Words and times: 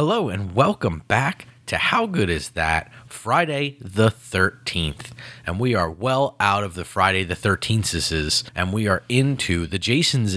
Hello 0.00 0.30
and 0.30 0.54
welcome 0.54 1.02
back 1.08 1.46
to 1.66 1.76
How 1.76 2.06
Good 2.06 2.30
Is 2.30 2.52
That? 2.52 2.90
Friday 3.06 3.76
the 3.82 4.08
13th. 4.08 5.10
And 5.46 5.60
we 5.60 5.74
are 5.74 5.90
well 5.90 6.36
out 6.40 6.64
of 6.64 6.72
the 6.72 6.86
Friday 6.86 7.22
the 7.22 7.34
13th 7.34 8.50
and 8.54 8.72
we 8.72 8.88
are 8.88 9.02
into 9.10 9.66
the 9.66 9.78
Jason's. 9.78 10.32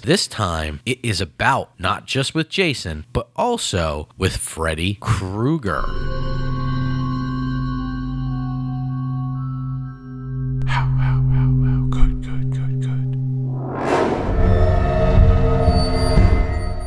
This 0.00 0.26
time 0.26 0.80
it 0.86 0.98
is 1.02 1.20
about 1.20 1.78
not 1.78 2.06
just 2.06 2.34
with 2.34 2.48
Jason, 2.48 3.04
but 3.12 3.28
also 3.36 4.08
with 4.16 4.38
Freddy 4.38 4.94
Krueger. 4.98 6.47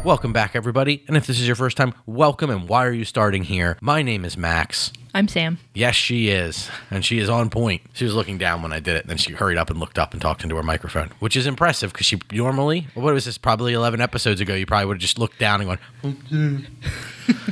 Welcome 0.04 0.34
back, 0.34 0.56
everybody. 0.56 1.04
And 1.08 1.16
if 1.16 1.28
this 1.28 1.40
is 1.40 1.46
your 1.46 1.56
first 1.56 1.78
time, 1.78 1.94
welcome. 2.08 2.50
And 2.50 2.68
why 2.68 2.88
are 2.88 2.92
you 2.92 3.06
starting 3.06 3.44
here? 3.44 3.78
My 3.82 4.02
name 4.02 4.26
is 4.26 4.36
Max. 4.36 4.92
I'm 5.14 5.28
Sam. 5.28 5.60
Yes, 5.76 5.94
she 5.94 6.30
is. 6.30 6.72
And 6.90 7.06
she 7.06 7.20
is 7.20 7.30
on 7.30 7.52
point. 7.52 7.84
She 7.94 8.06
was 8.06 8.16
looking 8.16 8.40
down 8.40 8.64
when 8.64 8.74
I 8.74 8.80
did 8.80 8.96
it. 8.96 9.06
Then 9.06 9.18
she 9.18 9.34
hurried 9.34 9.60
up 9.60 9.70
and 9.70 9.80
looked 9.80 10.00
up 10.00 10.14
and 10.14 10.22
talked 10.22 10.42
into 10.42 10.56
her 10.56 10.64
microphone, 10.64 11.12
which 11.20 11.36
is 11.38 11.46
impressive 11.46 11.94
because 11.94 12.08
she 12.08 12.20
normally, 12.32 12.88
what 12.96 13.14
was 13.14 13.26
this, 13.26 13.38
probably 13.38 13.74
11 13.74 14.02
episodes 14.02 14.42
ago, 14.42 14.56
you 14.56 14.66
probably 14.66 14.88
would 14.88 14.98
have 14.98 15.02
just 15.02 15.20
looked 15.20 15.38
down 15.38 15.62
and 15.62 15.78
gone, 16.02 16.68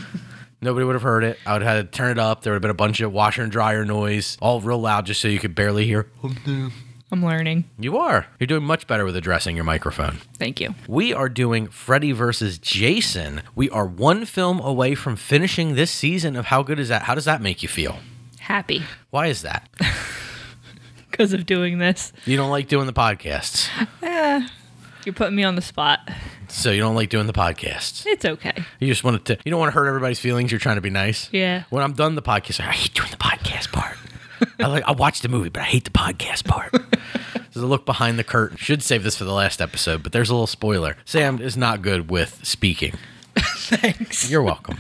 Nobody 0.61 0.85
would 0.85 0.95
have 0.95 1.03
heard 1.03 1.23
it. 1.23 1.38
I 1.45 1.53
would 1.53 1.61
have 1.61 1.75
had 1.77 1.91
to 1.91 1.97
turn 1.97 2.11
it 2.11 2.19
up. 2.19 2.41
There 2.41 2.52
would 2.52 2.55
have 2.55 2.61
been 2.63 2.71
a 2.71 2.73
bunch 2.73 2.99
of 2.99 3.13
washer 3.13 3.43
and 3.43 3.52
dryer 3.52 3.85
noise, 3.85 4.39
all 4.41 4.59
real 4.59 4.79
loud 4.79 5.05
just 5.05 5.21
so 5.21 5.27
you 5.27 5.39
could 5.39 5.53
barely 5.53 5.85
hear. 5.85 6.07
I'm 7.11 7.25
learning. 7.25 7.65
You 7.79 7.97
are. 7.97 8.27
You're 8.39 8.47
doing 8.47 8.63
much 8.63 8.85
better 8.85 9.03
with 9.03 9.15
addressing 9.15 9.55
your 9.55 9.65
microphone. 9.65 10.17
Thank 10.37 10.59
you. 10.59 10.75
We 10.87 11.11
are 11.13 11.27
doing 11.27 11.67
Freddy 11.67 12.11
versus 12.11 12.59
Jason. 12.59 13.41
We 13.55 13.69
are 13.71 13.85
one 13.85 14.25
film 14.25 14.59
away 14.59 14.93
from 14.93 15.15
finishing 15.15 15.73
this 15.75 15.89
season 15.89 16.35
of 16.35 16.45
How 16.45 16.61
Good 16.61 16.79
Is 16.79 16.89
That? 16.89 17.03
How 17.03 17.15
does 17.15 17.25
that 17.25 17.41
make 17.41 17.63
you 17.63 17.69
feel? 17.69 17.99
Happy 18.39 18.83
Why 19.09 19.27
is 19.27 19.41
that? 19.43 19.69
because 21.11 21.33
of 21.33 21.45
doing 21.45 21.77
this. 21.79 22.11
You 22.25 22.38
don't 22.38 22.49
like 22.49 22.67
doing 22.67 22.85
the 22.88 22.93
podcasts. 22.93 23.69
Eh, 24.01 24.47
you're 25.05 25.13
putting 25.13 25.35
me 25.35 25.44
on 25.44 25.55
the 25.55 25.61
spot. 25.61 25.99
So 26.47 26.71
you 26.71 26.79
don't 26.79 26.95
like 26.95 27.09
doing 27.09 27.27
the 27.27 27.33
podcasts. 27.33 28.05
It's 28.07 28.25
okay. 28.25 28.53
You 28.79 28.88
just 28.88 29.03
wanted 29.03 29.25
to 29.25 29.38
you 29.45 29.51
don't 29.51 29.59
want 29.59 29.71
to 29.71 29.75
hurt 29.79 29.88
everybody's 29.88 30.19
feelings. 30.19 30.51
You're 30.51 30.59
trying 30.59 30.77
to 30.77 30.81
be 30.81 30.89
nice. 30.89 31.29
Yeah. 31.31 31.63
When 31.69 31.83
I'm 31.83 31.94
done 31.94 32.16
the 32.16 32.23
podcast, 32.23 32.59
I 32.59 32.71
hate 32.71 32.94
doing 32.95 33.11
the 33.11 33.17
podcast 33.17 33.71
part. 33.71 33.97
I 34.59 34.67
like 34.67 34.83
I 34.85 34.91
watch 34.91 35.21
the 35.21 35.29
movie, 35.29 35.49
but 35.49 35.61
I 35.61 35.65
hate 35.65 35.83
the 35.85 35.89
podcast 35.89 36.45
part. 36.45 36.71
There's 37.53 37.63
a 37.63 37.67
look 37.67 37.85
behind 37.85 38.19
the 38.19 38.23
curtain. 38.23 38.57
Should 38.57 38.83
save 38.83 39.03
this 39.03 39.15
for 39.15 39.23
the 39.25 39.33
last 39.33 39.61
episode, 39.61 40.03
but 40.03 40.11
there's 40.11 40.29
a 40.29 40.33
little 40.33 40.47
spoiler. 40.47 40.95
Sam 41.03 41.41
is 41.41 41.57
not 41.57 41.81
good 41.81 42.09
with 42.09 42.39
speaking. 42.43 42.93
Thanks. 43.35 44.29
You're 44.29 44.43
welcome. 44.43 44.77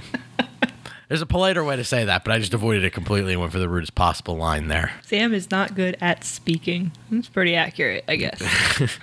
There's 1.07 1.23
a 1.23 1.25
politer 1.25 1.63
way 1.63 1.75
to 1.75 1.83
say 1.83 2.05
that, 2.05 2.23
but 2.23 2.31
I 2.31 2.37
just 2.37 2.53
avoided 2.53 2.83
it 2.83 2.91
completely 2.91 3.31
and 3.33 3.41
went 3.41 3.51
for 3.51 3.57
the 3.57 3.67
rudest 3.67 3.95
possible 3.95 4.37
line 4.37 4.67
there. 4.67 4.91
Sam 5.03 5.33
is 5.33 5.49
not 5.49 5.73
good 5.73 5.97
at 5.99 6.23
speaking. 6.23 6.91
That's 7.09 7.27
pretty 7.27 7.55
accurate, 7.55 8.05
I 8.07 8.15
guess. 8.15 8.41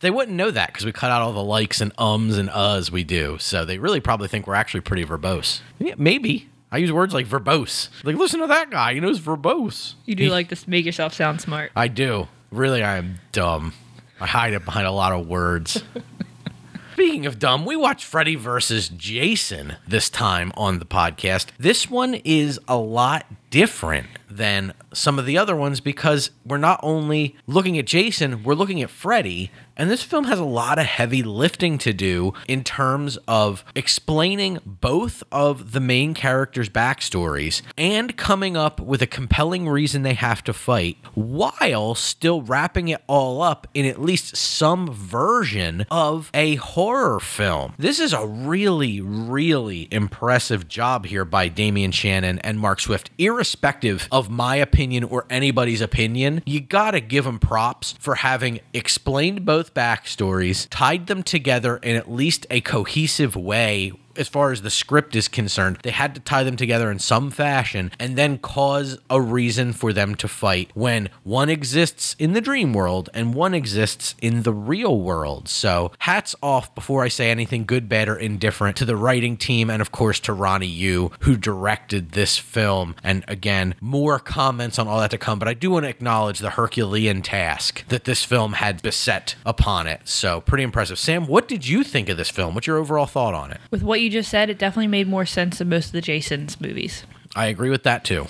They 0.00 0.10
wouldn't 0.10 0.36
know 0.36 0.50
that 0.50 0.68
because 0.68 0.84
we 0.84 0.92
cut 0.92 1.10
out 1.10 1.22
all 1.22 1.32
the 1.32 1.42
likes 1.42 1.80
and 1.80 1.90
ums 1.98 2.36
and 2.36 2.48
uhs 2.50 2.90
we 2.90 3.02
do. 3.02 3.38
So 3.40 3.64
they 3.64 3.78
really 3.78 4.00
probably 4.00 4.28
think 4.28 4.46
we're 4.46 4.54
actually 4.54 4.82
pretty 4.82 5.04
verbose. 5.04 5.60
Yeah, 5.78 5.94
maybe. 5.96 6.48
I 6.70 6.78
use 6.78 6.92
words 6.92 7.14
like 7.14 7.26
verbose. 7.26 7.88
Like, 8.02 8.16
listen 8.16 8.40
to 8.40 8.46
that 8.48 8.70
guy. 8.70 8.94
He 8.94 9.00
knows 9.00 9.20
verbose. 9.20 9.94
You 10.04 10.14
do 10.14 10.28
like 10.30 10.48
to 10.48 10.70
make 10.70 10.84
yourself 10.84 11.14
sound 11.14 11.40
smart. 11.40 11.70
I 11.76 11.88
do. 11.88 12.28
Really, 12.50 12.82
I 12.82 12.96
am 12.96 13.16
dumb. 13.32 13.72
I 14.20 14.26
hide 14.26 14.52
it 14.54 14.64
behind 14.64 14.86
a 14.86 14.92
lot 14.92 15.12
of 15.12 15.26
words. 15.26 15.82
Speaking 16.94 17.26
of 17.26 17.38
dumb, 17.38 17.66
we 17.66 17.76
watched 17.76 18.06
Freddy 18.06 18.36
versus 18.36 18.88
Jason 18.88 19.76
this 19.86 20.08
time 20.08 20.50
on 20.56 20.78
the 20.78 20.86
podcast. 20.86 21.48
This 21.58 21.90
one 21.90 22.14
is 22.24 22.58
a 22.66 22.78
lot 22.78 23.26
different 23.50 24.06
than 24.30 24.72
some 24.94 25.18
of 25.18 25.26
the 25.26 25.36
other 25.36 25.54
ones 25.54 25.80
because 25.80 26.30
we're 26.46 26.56
not 26.56 26.80
only 26.82 27.36
looking 27.46 27.76
at 27.78 27.84
Jason, 27.84 28.42
we're 28.42 28.54
looking 28.54 28.80
at 28.80 28.88
Freddy. 28.88 29.50
And 29.76 29.90
this 29.90 30.02
film 30.02 30.24
has 30.24 30.38
a 30.38 30.44
lot 30.44 30.78
of 30.78 30.86
heavy 30.86 31.22
lifting 31.22 31.76
to 31.78 31.92
do 31.92 32.32
in 32.48 32.64
terms 32.64 33.18
of 33.28 33.64
explaining 33.74 34.58
both 34.64 35.22
of 35.30 35.72
the 35.72 35.80
main 35.80 36.14
characters' 36.14 36.70
backstories 36.70 37.60
and 37.76 38.16
coming 38.16 38.56
up 38.56 38.80
with 38.80 39.02
a 39.02 39.06
compelling 39.06 39.68
reason 39.68 40.02
they 40.02 40.14
have 40.14 40.42
to 40.44 40.54
fight 40.54 40.96
while 41.14 41.94
still 41.94 42.40
wrapping 42.40 42.88
it 42.88 43.02
all 43.06 43.42
up 43.42 43.66
in 43.74 43.84
at 43.84 44.00
least 44.00 44.36
some 44.36 44.90
version 44.90 45.84
of 45.90 46.30
a 46.32 46.54
horror 46.56 47.20
film. 47.20 47.74
This 47.78 48.00
is 48.00 48.14
a 48.14 48.26
really, 48.26 49.00
really 49.02 49.88
impressive 49.90 50.68
job 50.68 51.06
here 51.06 51.24
by 51.24 51.48
Damian 51.48 51.92
Shannon 51.92 52.38
and 52.38 52.58
Mark 52.58 52.80
Swift. 52.80 53.10
Irrespective 53.18 54.08
of 54.10 54.30
my 54.30 54.56
opinion 54.56 55.04
or 55.04 55.26
anybody's 55.28 55.82
opinion, 55.82 56.42
you 56.46 56.60
gotta 56.60 57.00
give 57.00 57.24
them 57.24 57.38
props 57.38 57.94
for 57.98 58.16
having 58.16 58.60
explained 58.72 59.44
both 59.44 59.65
backstories, 59.74 60.66
tied 60.70 61.06
them 61.06 61.22
together 61.22 61.76
in 61.78 61.96
at 61.96 62.10
least 62.10 62.46
a 62.50 62.60
cohesive 62.60 63.36
way 63.36 63.92
as 64.18 64.28
far 64.28 64.52
as 64.52 64.62
the 64.62 64.70
script 64.70 65.16
is 65.16 65.28
concerned, 65.28 65.78
they 65.82 65.90
had 65.90 66.14
to 66.14 66.20
tie 66.20 66.44
them 66.44 66.56
together 66.56 66.90
in 66.90 66.98
some 66.98 67.30
fashion 67.30 67.90
and 67.98 68.16
then 68.16 68.38
cause 68.38 68.98
a 69.10 69.20
reason 69.20 69.72
for 69.72 69.92
them 69.92 70.14
to 70.16 70.28
fight 70.28 70.70
when 70.74 71.08
one 71.22 71.48
exists 71.48 72.16
in 72.18 72.32
the 72.32 72.40
dream 72.40 72.72
world 72.72 73.10
and 73.14 73.34
one 73.34 73.54
exists 73.54 74.14
in 74.20 74.42
the 74.42 74.52
real 74.52 75.00
world. 75.00 75.48
So, 75.48 75.92
hats 76.00 76.34
off 76.42 76.74
before 76.74 77.02
I 77.04 77.08
say 77.08 77.30
anything 77.30 77.64
good, 77.64 77.88
bad, 77.88 78.08
or 78.08 78.16
indifferent 78.16 78.76
to 78.78 78.84
the 78.84 78.96
writing 78.96 79.36
team 79.36 79.70
and, 79.70 79.80
of 79.80 79.92
course, 79.92 80.20
to 80.20 80.32
Ronnie 80.32 80.66
Yu, 80.66 81.10
who 81.20 81.36
directed 81.36 82.12
this 82.12 82.38
film. 82.38 82.94
And 83.02 83.24
again, 83.28 83.74
more 83.80 84.18
comments 84.18 84.78
on 84.78 84.88
all 84.88 85.00
that 85.00 85.10
to 85.10 85.18
come, 85.18 85.38
but 85.38 85.48
I 85.48 85.54
do 85.54 85.70
want 85.70 85.84
to 85.84 85.90
acknowledge 85.90 86.38
the 86.38 86.50
Herculean 86.50 87.22
task 87.22 87.86
that 87.88 88.04
this 88.04 88.24
film 88.24 88.54
had 88.54 88.82
beset 88.82 89.34
upon 89.44 89.86
it. 89.86 90.00
So, 90.04 90.40
pretty 90.40 90.64
impressive. 90.64 90.98
Sam, 90.98 91.26
what 91.26 91.48
did 91.48 91.66
you 91.66 91.82
think 91.82 92.08
of 92.08 92.16
this 92.16 92.30
film? 92.30 92.54
What's 92.54 92.66
your 92.66 92.78
overall 92.78 93.06
thought 93.06 93.34
on 93.34 93.50
it? 93.52 93.60
With 93.70 93.82
what 93.82 94.00
you 94.00 94.05
just 94.10 94.30
said, 94.30 94.50
it 94.50 94.58
definitely 94.58 94.88
made 94.88 95.08
more 95.08 95.26
sense 95.26 95.58
than 95.58 95.68
most 95.68 95.86
of 95.86 95.92
the 95.92 96.00
Jason's 96.00 96.60
movies. 96.60 97.04
I 97.34 97.46
agree 97.46 97.70
with 97.70 97.82
that 97.84 98.04
too. 98.04 98.26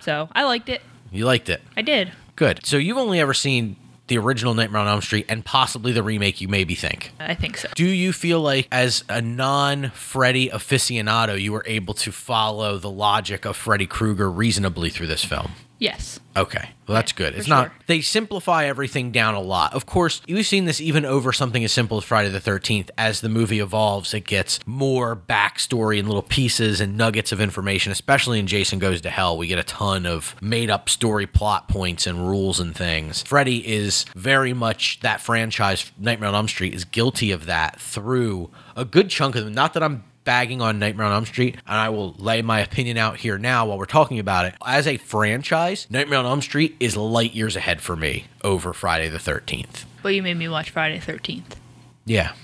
So 0.00 0.28
I 0.32 0.44
liked 0.44 0.68
it. 0.68 0.82
You 1.10 1.24
liked 1.24 1.48
it. 1.48 1.62
I 1.76 1.82
did. 1.82 2.12
Good. 2.36 2.64
So 2.64 2.76
you've 2.76 2.98
only 2.98 3.20
ever 3.20 3.34
seen 3.34 3.76
the 4.08 4.18
original 4.18 4.54
Nightmare 4.54 4.80
on 4.80 4.88
Elm 4.88 5.02
Street 5.02 5.26
and 5.28 5.44
possibly 5.44 5.92
the 5.92 6.02
remake 6.02 6.40
you 6.40 6.48
maybe 6.48 6.74
think. 6.74 7.12
I 7.20 7.34
think 7.34 7.58
so. 7.58 7.68
Do 7.74 7.84
you 7.84 8.12
feel 8.12 8.40
like 8.40 8.66
as 8.72 9.04
a 9.08 9.20
non-Freddy 9.20 10.48
aficionado 10.48 11.40
you 11.40 11.52
were 11.52 11.64
able 11.66 11.94
to 11.94 12.10
follow 12.10 12.78
the 12.78 12.90
logic 12.90 13.44
of 13.44 13.56
Freddy 13.56 13.86
Krueger 13.86 14.30
reasonably 14.30 14.88
through 14.90 15.08
this 15.08 15.24
film? 15.24 15.52
Yes. 15.78 16.18
Okay. 16.36 16.70
Well, 16.86 16.94
that's 16.94 17.12
good. 17.12 17.34
It's 17.34 17.48
not, 17.48 17.68
sure. 17.68 17.76
they 17.86 18.00
simplify 18.00 18.66
everything 18.66 19.10
down 19.12 19.34
a 19.34 19.40
lot. 19.40 19.74
Of 19.74 19.86
course, 19.86 20.22
you've 20.26 20.46
seen 20.46 20.64
this 20.64 20.80
even 20.80 21.04
over 21.04 21.32
something 21.32 21.62
as 21.62 21.72
simple 21.72 21.98
as 21.98 22.04
Friday 22.04 22.30
the 22.30 22.40
13th. 22.40 22.90
As 22.96 23.20
the 23.20 23.28
movie 23.28 23.60
evolves, 23.60 24.14
it 24.14 24.24
gets 24.24 24.58
more 24.66 25.14
backstory 25.14 25.98
and 25.98 26.08
little 26.08 26.22
pieces 26.22 26.80
and 26.80 26.96
nuggets 26.96 27.30
of 27.32 27.40
information, 27.40 27.92
especially 27.92 28.38
in 28.38 28.46
Jason 28.46 28.78
Goes 28.78 29.00
to 29.02 29.10
Hell. 29.10 29.36
We 29.36 29.46
get 29.46 29.58
a 29.58 29.64
ton 29.64 30.06
of 30.06 30.34
made 30.40 30.70
up 30.70 30.88
story 30.88 31.26
plot 31.26 31.68
points 31.68 32.06
and 32.06 32.26
rules 32.28 32.58
and 32.60 32.74
things. 32.74 33.22
Freddy 33.22 33.66
is 33.66 34.04
very 34.16 34.52
much 34.52 35.00
that 35.00 35.20
franchise, 35.20 35.90
Nightmare 35.98 36.30
on 36.30 36.34
Elm 36.34 36.48
Street, 36.48 36.74
is 36.74 36.84
guilty 36.84 37.30
of 37.30 37.46
that 37.46 37.80
through 37.80 38.50
a 38.76 38.84
good 38.84 39.10
chunk 39.10 39.36
of 39.36 39.44
them. 39.44 39.54
Not 39.54 39.74
that 39.74 39.82
I'm 39.82 40.04
bagging 40.28 40.60
on 40.60 40.78
Nightmare 40.78 41.06
on 41.06 41.12
Elm 41.14 41.24
Street, 41.24 41.54
and 41.66 41.78
I 41.78 41.88
will 41.88 42.12
lay 42.18 42.42
my 42.42 42.60
opinion 42.60 42.98
out 42.98 43.16
here 43.16 43.38
now 43.38 43.64
while 43.64 43.78
we're 43.78 43.86
talking 43.86 44.18
about 44.18 44.44
it. 44.44 44.54
As 44.62 44.86
a 44.86 44.98
franchise, 44.98 45.86
Nightmare 45.88 46.18
on 46.18 46.26
Elm 46.26 46.42
Street 46.42 46.76
is 46.78 46.98
light 46.98 47.32
years 47.32 47.56
ahead 47.56 47.80
for 47.80 47.96
me 47.96 48.26
over 48.44 48.74
Friday 48.74 49.08
the 49.08 49.16
13th. 49.16 49.86
But 50.02 50.10
you 50.10 50.22
made 50.22 50.36
me 50.36 50.46
watch 50.46 50.68
Friday 50.68 50.98
the 50.98 51.12
13th. 51.12 51.56
Yeah. 52.04 52.34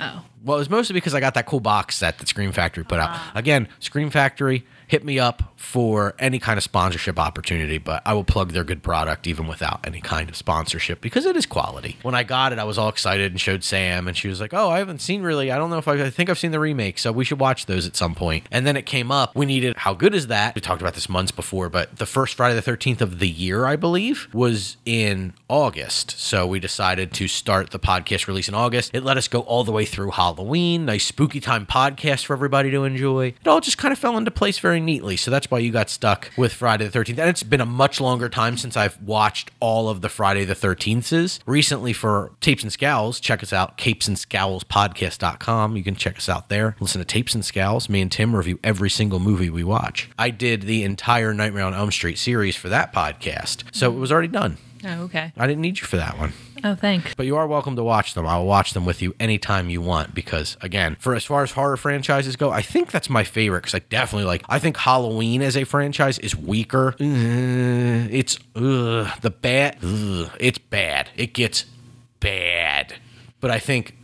Oh. 0.00 0.24
Well, 0.42 0.56
it 0.56 0.60
was 0.60 0.70
mostly 0.70 0.94
because 0.94 1.14
I 1.14 1.20
got 1.20 1.34
that 1.34 1.44
cool 1.44 1.60
box 1.60 1.96
set 1.96 2.16
that 2.16 2.28
Scream 2.28 2.50
Factory 2.50 2.82
put 2.82 2.98
out. 2.98 3.10
Ah. 3.10 3.32
Again, 3.34 3.68
Scream 3.78 4.08
Factory, 4.08 4.64
hit 4.94 5.04
me 5.04 5.18
up 5.18 5.42
for 5.56 6.14
any 6.20 6.38
kind 6.38 6.56
of 6.56 6.62
sponsorship 6.62 7.18
opportunity, 7.18 7.78
but 7.78 8.00
I 8.06 8.14
will 8.14 8.22
plug 8.22 8.52
their 8.52 8.62
good 8.62 8.80
product 8.80 9.26
even 9.26 9.48
without 9.48 9.80
any 9.84 10.00
kind 10.00 10.28
of 10.28 10.36
sponsorship 10.36 11.00
because 11.00 11.26
it 11.26 11.34
is 11.34 11.46
quality. 11.46 11.96
When 12.02 12.14
I 12.14 12.22
got 12.22 12.52
it, 12.52 12.60
I 12.60 12.64
was 12.64 12.78
all 12.78 12.88
excited 12.88 13.32
and 13.32 13.40
showed 13.40 13.64
Sam, 13.64 14.06
and 14.06 14.16
she 14.16 14.28
was 14.28 14.40
like, 14.40 14.54
"Oh, 14.54 14.70
I 14.70 14.78
haven't 14.78 15.00
seen 15.00 15.22
really. 15.22 15.50
I 15.50 15.56
don't 15.56 15.70
know 15.70 15.78
if 15.78 15.88
I, 15.88 15.94
I 15.94 16.10
think 16.10 16.30
I've 16.30 16.38
seen 16.38 16.52
the 16.52 16.60
remake, 16.60 16.98
so 17.00 17.10
we 17.10 17.24
should 17.24 17.40
watch 17.40 17.66
those 17.66 17.88
at 17.88 17.96
some 17.96 18.14
point." 18.14 18.46
And 18.52 18.64
then 18.64 18.76
it 18.76 18.86
came 18.86 19.10
up. 19.10 19.34
We 19.34 19.46
needed. 19.46 19.76
How 19.78 19.94
good 19.94 20.14
is 20.14 20.28
that? 20.28 20.54
We 20.54 20.60
talked 20.60 20.80
about 20.80 20.94
this 20.94 21.08
months 21.08 21.32
before, 21.32 21.68
but 21.68 21.96
the 21.96 22.06
first 22.06 22.36
Friday 22.36 22.54
the 22.54 22.62
Thirteenth 22.62 23.02
of 23.02 23.18
the 23.18 23.28
year, 23.28 23.66
I 23.66 23.74
believe, 23.74 24.28
was 24.32 24.76
in 24.84 25.32
August. 25.48 26.12
So 26.20 26.46
we 26.46 26.60
decided 26.60 27.12
to 27.14 27.26
start 27.26 27.70
the 27.70 27.80
podcast 27.80 28.28
release 28.28 28.48
in 28.48 28.54
August. 28.54 28.94
It 28.94 29.02
let 29.02 29.16
us 29.16 29.26
go 29.26 29.40
all 29.40 29.64
the 29.64 29.72
way 29.72 29.86
through 29.86 30.12
Halloween. 30.12 30.84
Nice 30.84 31.04
spooky 31.04 31.40
time 31.40 31.66
podcast 31.66 32.26
for 32.26 32.34
everybody 32.34 32.70
to 32.70 32.84
enjoy. 32.84 33.34
It 33.40 33.48
all 33.48 33.60
just 33.60 33.78
kind 33.78 33.90
of 33.90 33.98
fell 33.98 34.16
into 34.16 34.30
place 34.30 34.60
very 34.60 34.83
neatly. 34.84 35.16
So 35.16 35.30
that's 35.30 35.50
why 35.50 35.58
you 35.58 35.70
got 35.70 35.90
stuck 35.90 36.30
with 36.36 36.52
Friday 36.52 36.86
the 36.86 36.98
13th. 36.98 37.18
And 37.18 37.28
it's 37.30 37.42
been 37.42 37.60
a 37.60 37.66
much 37.66 38.00
longer 38.00 38.28
time 38.28 38.56
since 38.56 38.76
I've 38.76 39.00
watched 39.02 39.50
all 39.60 39.88
of 39.88 40.00
the 40.00 40.08
Friday 40.08 40.44
the 40.44 40.54
13ths. 40.54 41.40
Recently 41.46 41.92
for 41.92 42.32
Capes 42.40 42.62
and 42.62 42.72
Scowls, 42.72 43.20
check 43.20 43.42
us 43.42 43.52
out, 43.52 43.78
capesandscowlspodcast.com. 43.78 45.76
You 45.76 45.84
can 45.84 45.96
check 45.96 46.16
us 46.18 46.28
out 46.28 46.48
there. 46.48 46.76
Listen 46.80 47.00
to 47.00 47.04
Capes 47.04 47.34
and 47.34 47.44
Scowls. 47.44 47.88
Me 47.88 48.00
and 48.00 48.10
Tim 48.10 48.34
review 48.34 48.58
every 48.62 48.90
single 48.90 49.18
movie 49.18 49.50
we 49.50 49.64
watch. 49.64 50.10
I 50.18 50.30
did 50.30 50.62
the 50.62 50.82
entire 50.82 51.34
Nightmare 51.34 51.64
on 51.64 51.74
Elm 51.74 51.90
Street 51.90 52.18
series 52.18 52.56
for 52.56 52.68
that 52.68 52.92
podcast. 52.92 53.64
So 53.72 53.92
it 53.92 53.98
was 53.98 54.12
already 54.12 54.28
done. 54.28 54.58
Oh, 54.86 55.04
okay. 55.04 55.32
I 55.36 55.46
didn't 55.46 55.62
need 55.62 55.80
you 55.80 55.86
for 55.86 55.96
that 55.96 56.18
one. 56.18 56.32
Oh, 56.62 56.74
thanks. 56.74 57.14
But 57.14 57.26
you 57.26 57.36
are 57.36 57.46
welcome 57.46 57.76
to 57.76 57.82
watch 57.82 58.14
them. 58.14 58.26
I'll 58.26 58.46
watch 58.46 58.72
them 58.72 58.84
with 58.84 59.02
you 59.02 59.14
anytime 59.18 59.70
you 59.70 59.80
want 59.80 60.14
because, 60.14 60.56
again, 60.60 60.96
for 60.98 61.14
as 61.14 61.24
far 61.24 61.42
as 61.42 61.52
horror 61.52 61.76
franchises 61.76 62.36
go, 62.36 62.50
I 62.50 62.62
think 62.62 62.90
that's 62.90 63.10
my 63.10 63.24
favorite 63.24 63.60
because 63.60 63.74
I 63.74 63.80
definitely 63.80 64.26
like. 64.26 64.42
I 64.48 64.58
think 64.58 64.76
Halloween 64.76 65.42
as 65.42 65.56
a 65.56 65.64
franchise 65.64 66.18
is 66.18 66.36
weaker. 66.36 66.94
Uh, 67.00 68.08
it's 68.10 68.38
uh, 68.54 69.14
the 69.20 69.34
bad. 69.40 69.78
It's 69.82 70.58
bad. 70.58 71.10
It 71.16 71.34
gets 71.34 71.64
bad. 72.20 72.94
But 73.40 73.50
I 73.50 73.58
think 73.58 73.94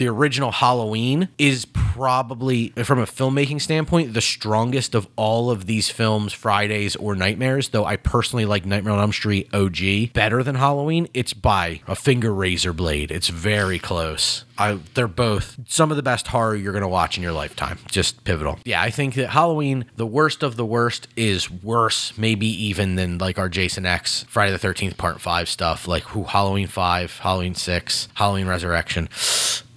the 0.00 0.08
original 0.08 0.50
Halloween 0.50 1.28
is 1.36 1.66
probably, 1.66 2.70
from 2.70 2.98
a 2.98 3.04
filmmaking 3.04 3.60
standpoint, 3.60 4.14
the 4.14 4.22
strongest 4.22 4.94
of 4.94 5.06
all 5.14 5.50
of 5.50 5.66
these 5.66 5.90
films, 5.90 6.32
Fridays 6.32 6.96
or 6.96 7.14
Nightmares. 7.14 7.68
Though 7.68 7.84
I 7.84 7.96
personally 7.96 8.46
like 8.46 8.64
Nightmare 8.64 8.94
on 8.94 8.98
Elm 8.98 9.12
Street 9.12 9.52
OG 9.52 10.14
better 10.14 10.42
than 10.42 10.54
Halloween. 10.54 11.06
It's 11.12 11.34
by 11.34 11.82
a 11.86 11.94
finger 11.94 12.32
razor 12.32 12.72
blade. 12.72 13.10
It's 13.10 13.28
very 13.28 13.78
close. 13.78 14.46
I, 14.56 14.78
they're 14.94 15.06
both 15.06 15.58
some 15.68 15.90
of 15.90 15.98
the 15.98 16.02
best 16.02 16.28
horror 16.28 16.56
you're 16.56 16.72
going 16.72 16.80
to 16.80 16.88
watch 16.88 17.18
in 17.18 17.22
your 17.22 17.32
lifetime. 17.32 17.78
Just 17.90 18.24
pivotal. 18.24 18.58
Yeah, 18.64 18.80
I 18.80 18.88
think 18.88 19.14
that 19.16 19.28
Halloween, 19.28 19.84
the 19.96 20.06
worst 20.06 20.42
of 20.42 20.56
the 20.56 20.64
worst, 20.64 21.08
is 21.14 21.50
worse, 21.50 22.16
maybe 22.16 22.46
even 22.46 22.94
than 22.94 23.18
like 23.18 23.38
our 23.38 23.50
Jason 23.50 23.84
X, 23.84 24.24
Friday 24.28 24.56
the 24.56 24.66
13th 24.66 24.96
Part 24.96 25.20
5 25.20 25.46
stuff, 25.46 25.86
like 25.86 26.04
who 26.04 26.24
Halloween 26.24 26.68
5, 26.68 27.18
Halloween 27.18 27.54
6, 27.54 28.08
Halloween 28.14 28.46
Resurrection. 28.46 29.10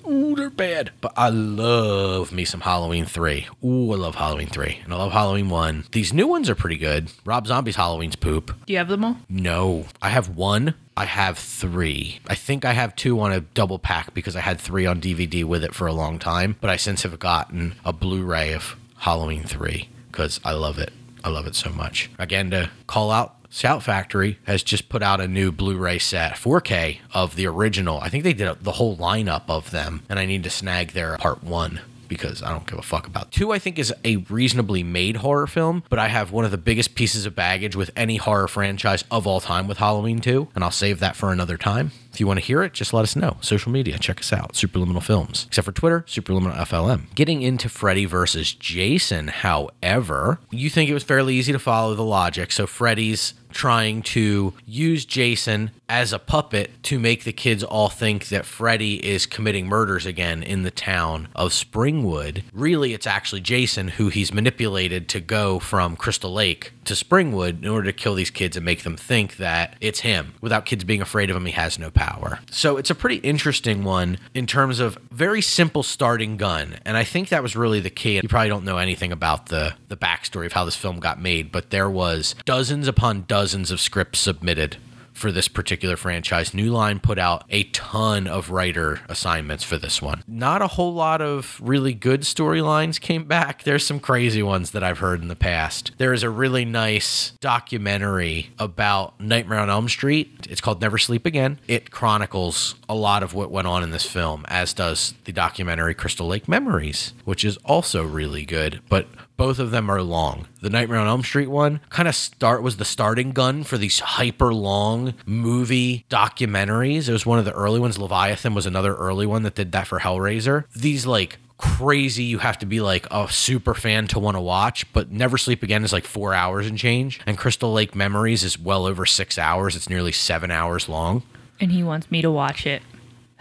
Ooh, 0.07 0.35
they're 0.35 0.49
bad. 0.49 0.91
But 1.01 1.13
I 1.15 1.29
love 1.29 2.31
me 2.31 2.45
some 2.45 2.61
Halloween 2.61 3.05
3. 3.05 3.47
Ooh, 3.63 3.91
I 3.93 3.95
love 3.95 4.15
Halloween 4.15 4.47
3. 4.47 4.81
And 4.83 4.93
I 4.93 4.97
love 4.97 5.11
Halloween 5.11 5.49
1. 5.49 5.85
These 5.91 6.13
new 6.13 6.27
ones 6.27 6.49
are 6.49 6.55
pretty 6.55 6.77
good. 6.77 7.11
Rob 7.25 7.47
Zombie's 7.47 7.75
Halloween's 7.75 8.15
poop. 8.15 8.47
Do 8.65 8.73
you 8.73 8.79
have 8.79 8.87
them 8.89 9.03
all? 9.05 9.17
No. 9.29 9.85
I 10.01 10.09
have 10.09 10.29
one. 10.29 10.75
I 10.95 11.05
have 11.05 11.39
three. 11.39 12.19
I 12.27 12.35
think 12.35 12.65
I 12.65 12.73
have 12.73 12.95
two 12.95 13.19
on 13.19 13.31
a 13.31 13.39
double 13.41 13.79
pack 13.79 14.13
because 14.13 14.35
I 14.35 14.41
had 14.41 14.59
three 14.59 14.85
on 14.85 15.01
DVD 15.01 15.43
with 15.43 15.63
it 15.63 15.73
for 15.73 15.87
a 15.87 15.93
long 15.93 16.19
time. 16.19 16.55
But 16.61 16.69
I 16.69 16.75
since 16.75 17.01
have 17.03 17.17
gotten 17.19 17.75
a 17.83 17.91
Blu 17.91 18.23
ray 18.23 18.53
of 18.53 18.75
Halloween 18.97 19.43
3 19.43 19.89
because 20.11 20.39
I 20.45 20.51
love 20.53 20.77
it. 20.77 20.93
I 21.23 21.29
love 21.29 21.47
it 21.47 21.55
so 21.55 21.69
much. 21.71 22.09
Again, 22.19 22.51
to 22.51 22.69
call 22.85 23.09
out 23.09 23.35
Shout 23.55 23.83
Factory 23.83 24.39
has 24.45 24.63
just 24.63 24.89
put 24.89 25.03
out 25.03 25.21
a 25.21 25.27
new 25.27 25.51
Blu-ray 25.51 25.99
set, 25.99 26.33
4K 26.33 27.01
of 27.13 27.35
the 27.35 27.45
original. 27.45 27.99
I 27.99 28.09
think 28.09 28.23
they 28.23 28.33
did 28.33 28.63
the 28.63 28.71
whole 28.71 28.97
lineup 28.97 29.43
of 29.47 29.69
them, 29.69 30.01
and 30.09 30.17
I 30.17 30.25
need 30.25 30.43
to 30.45 30.49
snag 30.49 30.93
their 30.93 31.17
part 31.17 31.43
one 31.43 31.79
because 32.07 32.41
I 32.41 32.49
don't 32.49 32.65
give 32.65 32.79
a 32.79 32.83
fuck 32.83 33.05
about. 33.07 33.31
Two, 33.31 33.51
I 33.51 33.59
think, 33.59 33.77
is 33.77 33.93
a 34.03 34.17
reasonably 34.17 34.81
made 34.83 35.17
horror 35.17 35.47
film, 35.47 35.83
but 35.89 35.99
I 35.99 36.07
have 36.07 36.31
one 36.31 36.45
of 36.45 36.51
the 36.51 36.57
biggest 36.57 36.95
pieces 36.95 37.25
of 37.25 37.35
baggage 37.35 37.75
with 37.75 37.91
any 37.95 38.17
horror 38.17 38.47
franchise 38.47 39.03
of 39.11 39.27
all 39.27 39.39
time 39.39 39.67
with 39.67 39.77
Halloween 39.77 40.19
2, 40.19 40.49
and 40.55 40.63
I'll 40.63 40.71
save 40.71 40.99
that 40.99 41.15
for 41.15 41.31
another 41.31 41.57
time. 41.57 41.91
If 42.11 42.19
you 42.19 42.27
want 42.27 42.39
to 42.39 42.45
hear 42.45 42.61
it, 42.61 42.73
just 42.73 42.93
let 42.93 43.01
us 43.01 43.15
know. 43.15 43.37
Social 43.41 43.71
media, 43.71 43.97
check 43.97 44.19
us 44.19 44.31
out. 44.31 44.53
Superliminal 44.53 45.01
Films. 45.01 45.45
Except 45.47 45.65
for 45.65 45.71
Twitter, 45.71 46.01
Superliminal 46.01 46.55
FLM. 46.57 47.13
Getting 47.15 47.41
into 47.41 47.69
Freddy 47.69 48.05
versus 48.05 48.53
Jason, 48.53 49.29
however, 49.29 50.39
you 50.51 50.69
think 50.69 50.91
it 50.91 50.93
was 50.93 51.03
fairly 51.03 51.35
easy 51.35 51.51
to 51.51 51.59
follow 51.59 51.95
the 51.95 52.03
logic. 52.03 52.51
So 52.51 52.67
Freddy's 52.67 53.33
trying 53.53 54.01
to 54.01 54.53
use 54.65 55.05
Jason 55.05 55.71
as 55.93 56.11
a 56.11 56.17
puppet 56.17 56.71
to 56.81 56.97
make 56.97 57.23
the 57.23 57.31
kids 57.31 57.63
all 57.63 57.87
think 57.87 58.29
that 58.29 58.47
Freddy 58.47 58.95
is 59.05 59.27
committing 59.27 59.67
murders 59.67 60.07
again 60.07 60.41
in 60.41 60.63
the 60.63 60.71
town 60.71 61.27
of 61.35 61.51
Springwood. 61.51 62.41
Really, 62.51 62.95
it's 62.95 63.05
actually 63.05 63.41
Jason 63.41 63.89
who 63.89 64.09
he's 64.09 64.33
manipulated 64.33 65.07
to 65.09 65.19
go 65.19 65.59
from 65.59 65.95
Crystal 65.95 66.33
Lake 66.33 66.73
to 66.85 66.95
Springwood 66.95 67.61
in 67.61 67.67
order 67.67 67.91
to 67.91 67.93
kill 67.93 68.15
these 68.15 68.31
kids 68.31 68.57
and 68.57 68.65
make 68.65 68.81
them 68.81 68.97
think 68.97 69.37
that 69.37 69.75
it's 69.81 69.99
him. 69.99 70.33
Without 70.41 70.65
kids 70.65 70.83
being 70.83 70.99
afraid 70.99 71.29
of 71.29 71.35
him, 71.35 71.45
he 71.45 71.51
has 71.51 71.77
no 71.77 71.91
power. 71.91 72.39
So 72.49 72.77
it's 72.77 72.89
a 72.89 72.95
pretty 72.95 73.17
interesting 73.17 73.83
one 73.83 74.17
in 74.33 74.47
terms 74.47 74.79
of 74.79 74.97
very 75.11 75.43
simple 75.43 75.83
starting 75.83 76.37
gun. 76.37 76.77
And 76.85 76.97
I 76.97 77.03
think 77.03 77.29
that 77.29 77.43
was 77.43 77.55
really 77.55 77.79
the 77.79 77.91
key. 77.91 78.15
You 78.15 78.27
probably 78.27 78.49
don't 78.49 78.65
know 78.65 78.79
anything 78.79 79.11
about 79.11 79.45
the, 79.49 79.75
the 79.89 79.97
backstory 79.97 80.47
of 80.47 80.53
how 80.53 80.65
this 80.65 80.75
film 80.75 80.99
got 80.99 81.21
made, 81.21 81.51
but 81.51 81.69
there 81.69 81.89
was 81.89 82.33
dozens 82.45 82.87
upon 82.87 83.25
dozens 83.27 83.69
of 83.69 83.79
scripts 83.79 84.17
submitted 84.17 84.77
for 85.13 85.31
this 85.31 85.47
particular 85.47 85.95
franchise. 85.95 86.53
New 86.53 86.71
Line 86.71 86.99
put 86.99 87.17
out 87.17 87.45
a 87.49 87.63
ton 87.65 88.27
of 88.27 88.49
writer 88.49 89.01
assignments 89.07 89.63
for 89.63 89.77
this 89.77 90.01
one. 90.01 90.23
Not 90.27 90.61
a 90.61 90.67
whole 90.67 90.93
lot 90.93 91.21
of 91.21 91.59
really 91.63 91.93
good 91.93 92.21
storylines 92.21 92.99
came 92.99 93.25
back. 93.25 93.63
There's 93.63 93.85
some 93.85 93.99
crazy 93.99 94.43
ones 94.43 94.71
that 94.71 94.83
I've 94.83 94.99
heard 94.99 95.21
in 95.21 95.27
the 95.27 95.35
past. 95.35 95.91
There 95.97 96.13
is 96.13 96.23
a 96.23 96.29
really 96.29 96.65
nice 96.65 97.31
documentary 97.41 98.49
about 98.59 99.19
Nightmare 99.19 99.59
on 99.59 99.69
Elm 99.69 99.87
Street. 99.89 100.47
It's 100.49 100.61
called 100.61 100.81
Never 100.81 100.97
Sleep 100.97 101.25
Again. 101.25 101.59
It 101.67 101.91
chronicles 101.91 102.75
a 102.89 102.95
lot 102.95 103.23
of 103.23 103.33
what 103.33 103.51
went 103.51 103.67
on 103.67 103.83
in 103.83 103.91
this 103.91 104.05
film, 104.05 104.45
as 104.47 104.73
does 104.73 105.13
the 105.25 105.31
documentary 105.31 105.93
Crystal 105.93 106.27
Lake 106.27 106.47
Memories, 106.47 107.13
which 107.25 107.45
is 107.45 107.57
also 107.65 108.03
really 108.03 108.45
good, 108.45 108.81
but 108.89 109.07
both 109.37 109.59
of 109.59 109.71
them 109.71 109.89
are 109.89 110.01
long. 110.01 110.47
The 110.61 110.69
Nightmare 110.69 110.99
on 110.99 111.07
Elm 111.07 111.23
Street 111.23 111.47
one 111.47 111.79
kind 111.89 112.07
of 112.07 112.15
start 112.15 112.63
was 112.63 112.77
the 112.77 112.85
starting 112.85 113.31
gun 113.31 113.63
for 113.63 113.77
these 113.77 113.99
hyper 113.99 114.53
long 114.53 115.13
movie 115.25 116.05
documentaries. 116.09 117.09
It 117.09 117.13
was 117.13 117.25
one 117.25 117.39
of 117.39 117.45
the 117.45 117.53
early 117.53 117.79
ones. 117.79 117.97
Leviathan 117.97 118.53
was 118.53 118.65
another 118.65 118.95
early 118.95 119.25
one 119.25 119.43
that 119.43 119.55
did 119.55 119.71
that 119.71 119.87
for 119.87 119.99
Hellraiser. 119.99 120.65
These 120.75 121.05
like 121.05 121.37
crazy 121.57 122.23
you 122.23 122.39
have 122.39 122.57
to 122.59 122.65
be 122.65 122.81
like 122.81 123.07
a 123.09 123.31
super 123.31 123.73
fan 123.73 124.05
to 124.05 124.19
want 124.19 124.35
to 124.35 124.41
watch 124.41 124.91
but 124.91 125.11
never 125.11 125.37
sleep 125.37 125.63
again 125.63 125.85
is 125.85 125.93
like 125.93 126.03
four 126.03 126.33
hours 126.33 126.67
and 126.67 126.77
change 126.77 127.21
and 127.25 127.37
crystal 127.37 127.71
lake 127.71 127.95
memories 127.95 128.43
is 128.43 128.59
well 128.59 128.85
over 128.85 129.05
six 129.05 129.37
hours 129.37 129.73
it's 129.73 129.89
nearly 129.89 130.11
seven 130.11 130.51
hours 130.51 130.89
long 130.89 131.23
And 131.61 131.71
he 131.71 131.81
wants 131.81 132.11
me 132.11 132.21
to 132.21 132.29
watch 132.29 132.65
it. 132.65 132.81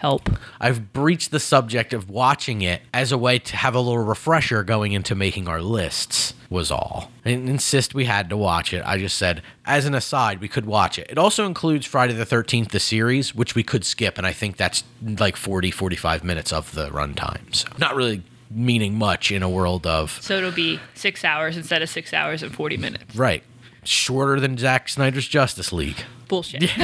Help. 0.03 0.29
I've 0.61 0.93
breached 0.93 1.31
the 1.31 1.39
subject 1.39 1.95
of 1.95 2.11
watching 2.11 2.61
it 2.61 2.83
as 2.93 3.13
a 3.13 3.17
way 3.17 3.39
to 3.39 3.57
have 3.57 3.77
a 3.77 3.79
little 3.79 4.03
refresher 4.03 4.65
going 4.65 4.91
into 4.91 5.15
making 5.15 5.47
our 5.47 5.63
lists, 5.63 6.35
was 6.51 6.73
all. 6.73 7.13
I 7.25 7.31
didn't 7.31 7.49
insist 7.49 7.95
we 7.95 8.07
had 8.07 8.29
to 8.31 8.37
watch 8.37 8.75
it. 8.75 8.83
I 8.85 8.99
just 8.99 9.17
said, 9.17 9.43
as 9.65 9.87
an 9.87 9.95
aside, 9.95 10.41
we 10.41 10.49
could 10.49 10.67
watch 10.67 10.99
it. 10.99 11.07
It 11.09 11.19
also 11.19 11.47
includes 11.47 11.87
Friday 11.87 12.15
the 12.15 12.27
13th, 12.27 12.71
the 12.71 12.81
series, 12.81 13.33
which 13.33 13.55
we 13.55 13.63
could 13.63 13.85
skip, 13.85 14.19
and 14.19 14.27
I 14.27 14.33
think 14.33 14.57
that's 14.57 14.83
like 15.01 15.37
40, 15.37 15.71
45 15.71 16.25
minutes 16.25 16.53
of 16.53 16.73
the 16.75 16.89
runtime. 16.89 17.55
So, 17.55 17.69
not 17.79 17.95
really 17.95 18.25
meaning 18.51 18.99
much 18.99 19.31
in 19.31 19.45
a 19.45 19.49
world 19.49 19.87
of, 19.87 20.19
So 20.21 20.37
it'll 20.37 20.51
be 20.51 20.81
six 20.95 21.25
hours 21.25 21.57
instead 21.57 21.81
of 21.81 21.89
six 21.89 22.13
hours 22.13 22.43
and 22.43 22.53
40 22.53 22.77
minutes. 22.77 23.15
right, 23.15 23.45
shorter 23.85 24.41
than 24.41 24.59
Zack 24.59 24.89
Snyder's 24.89 25.29
Justice 25.29 25.73
League. 25.73 26.03
Bullshit. 26.27 26.69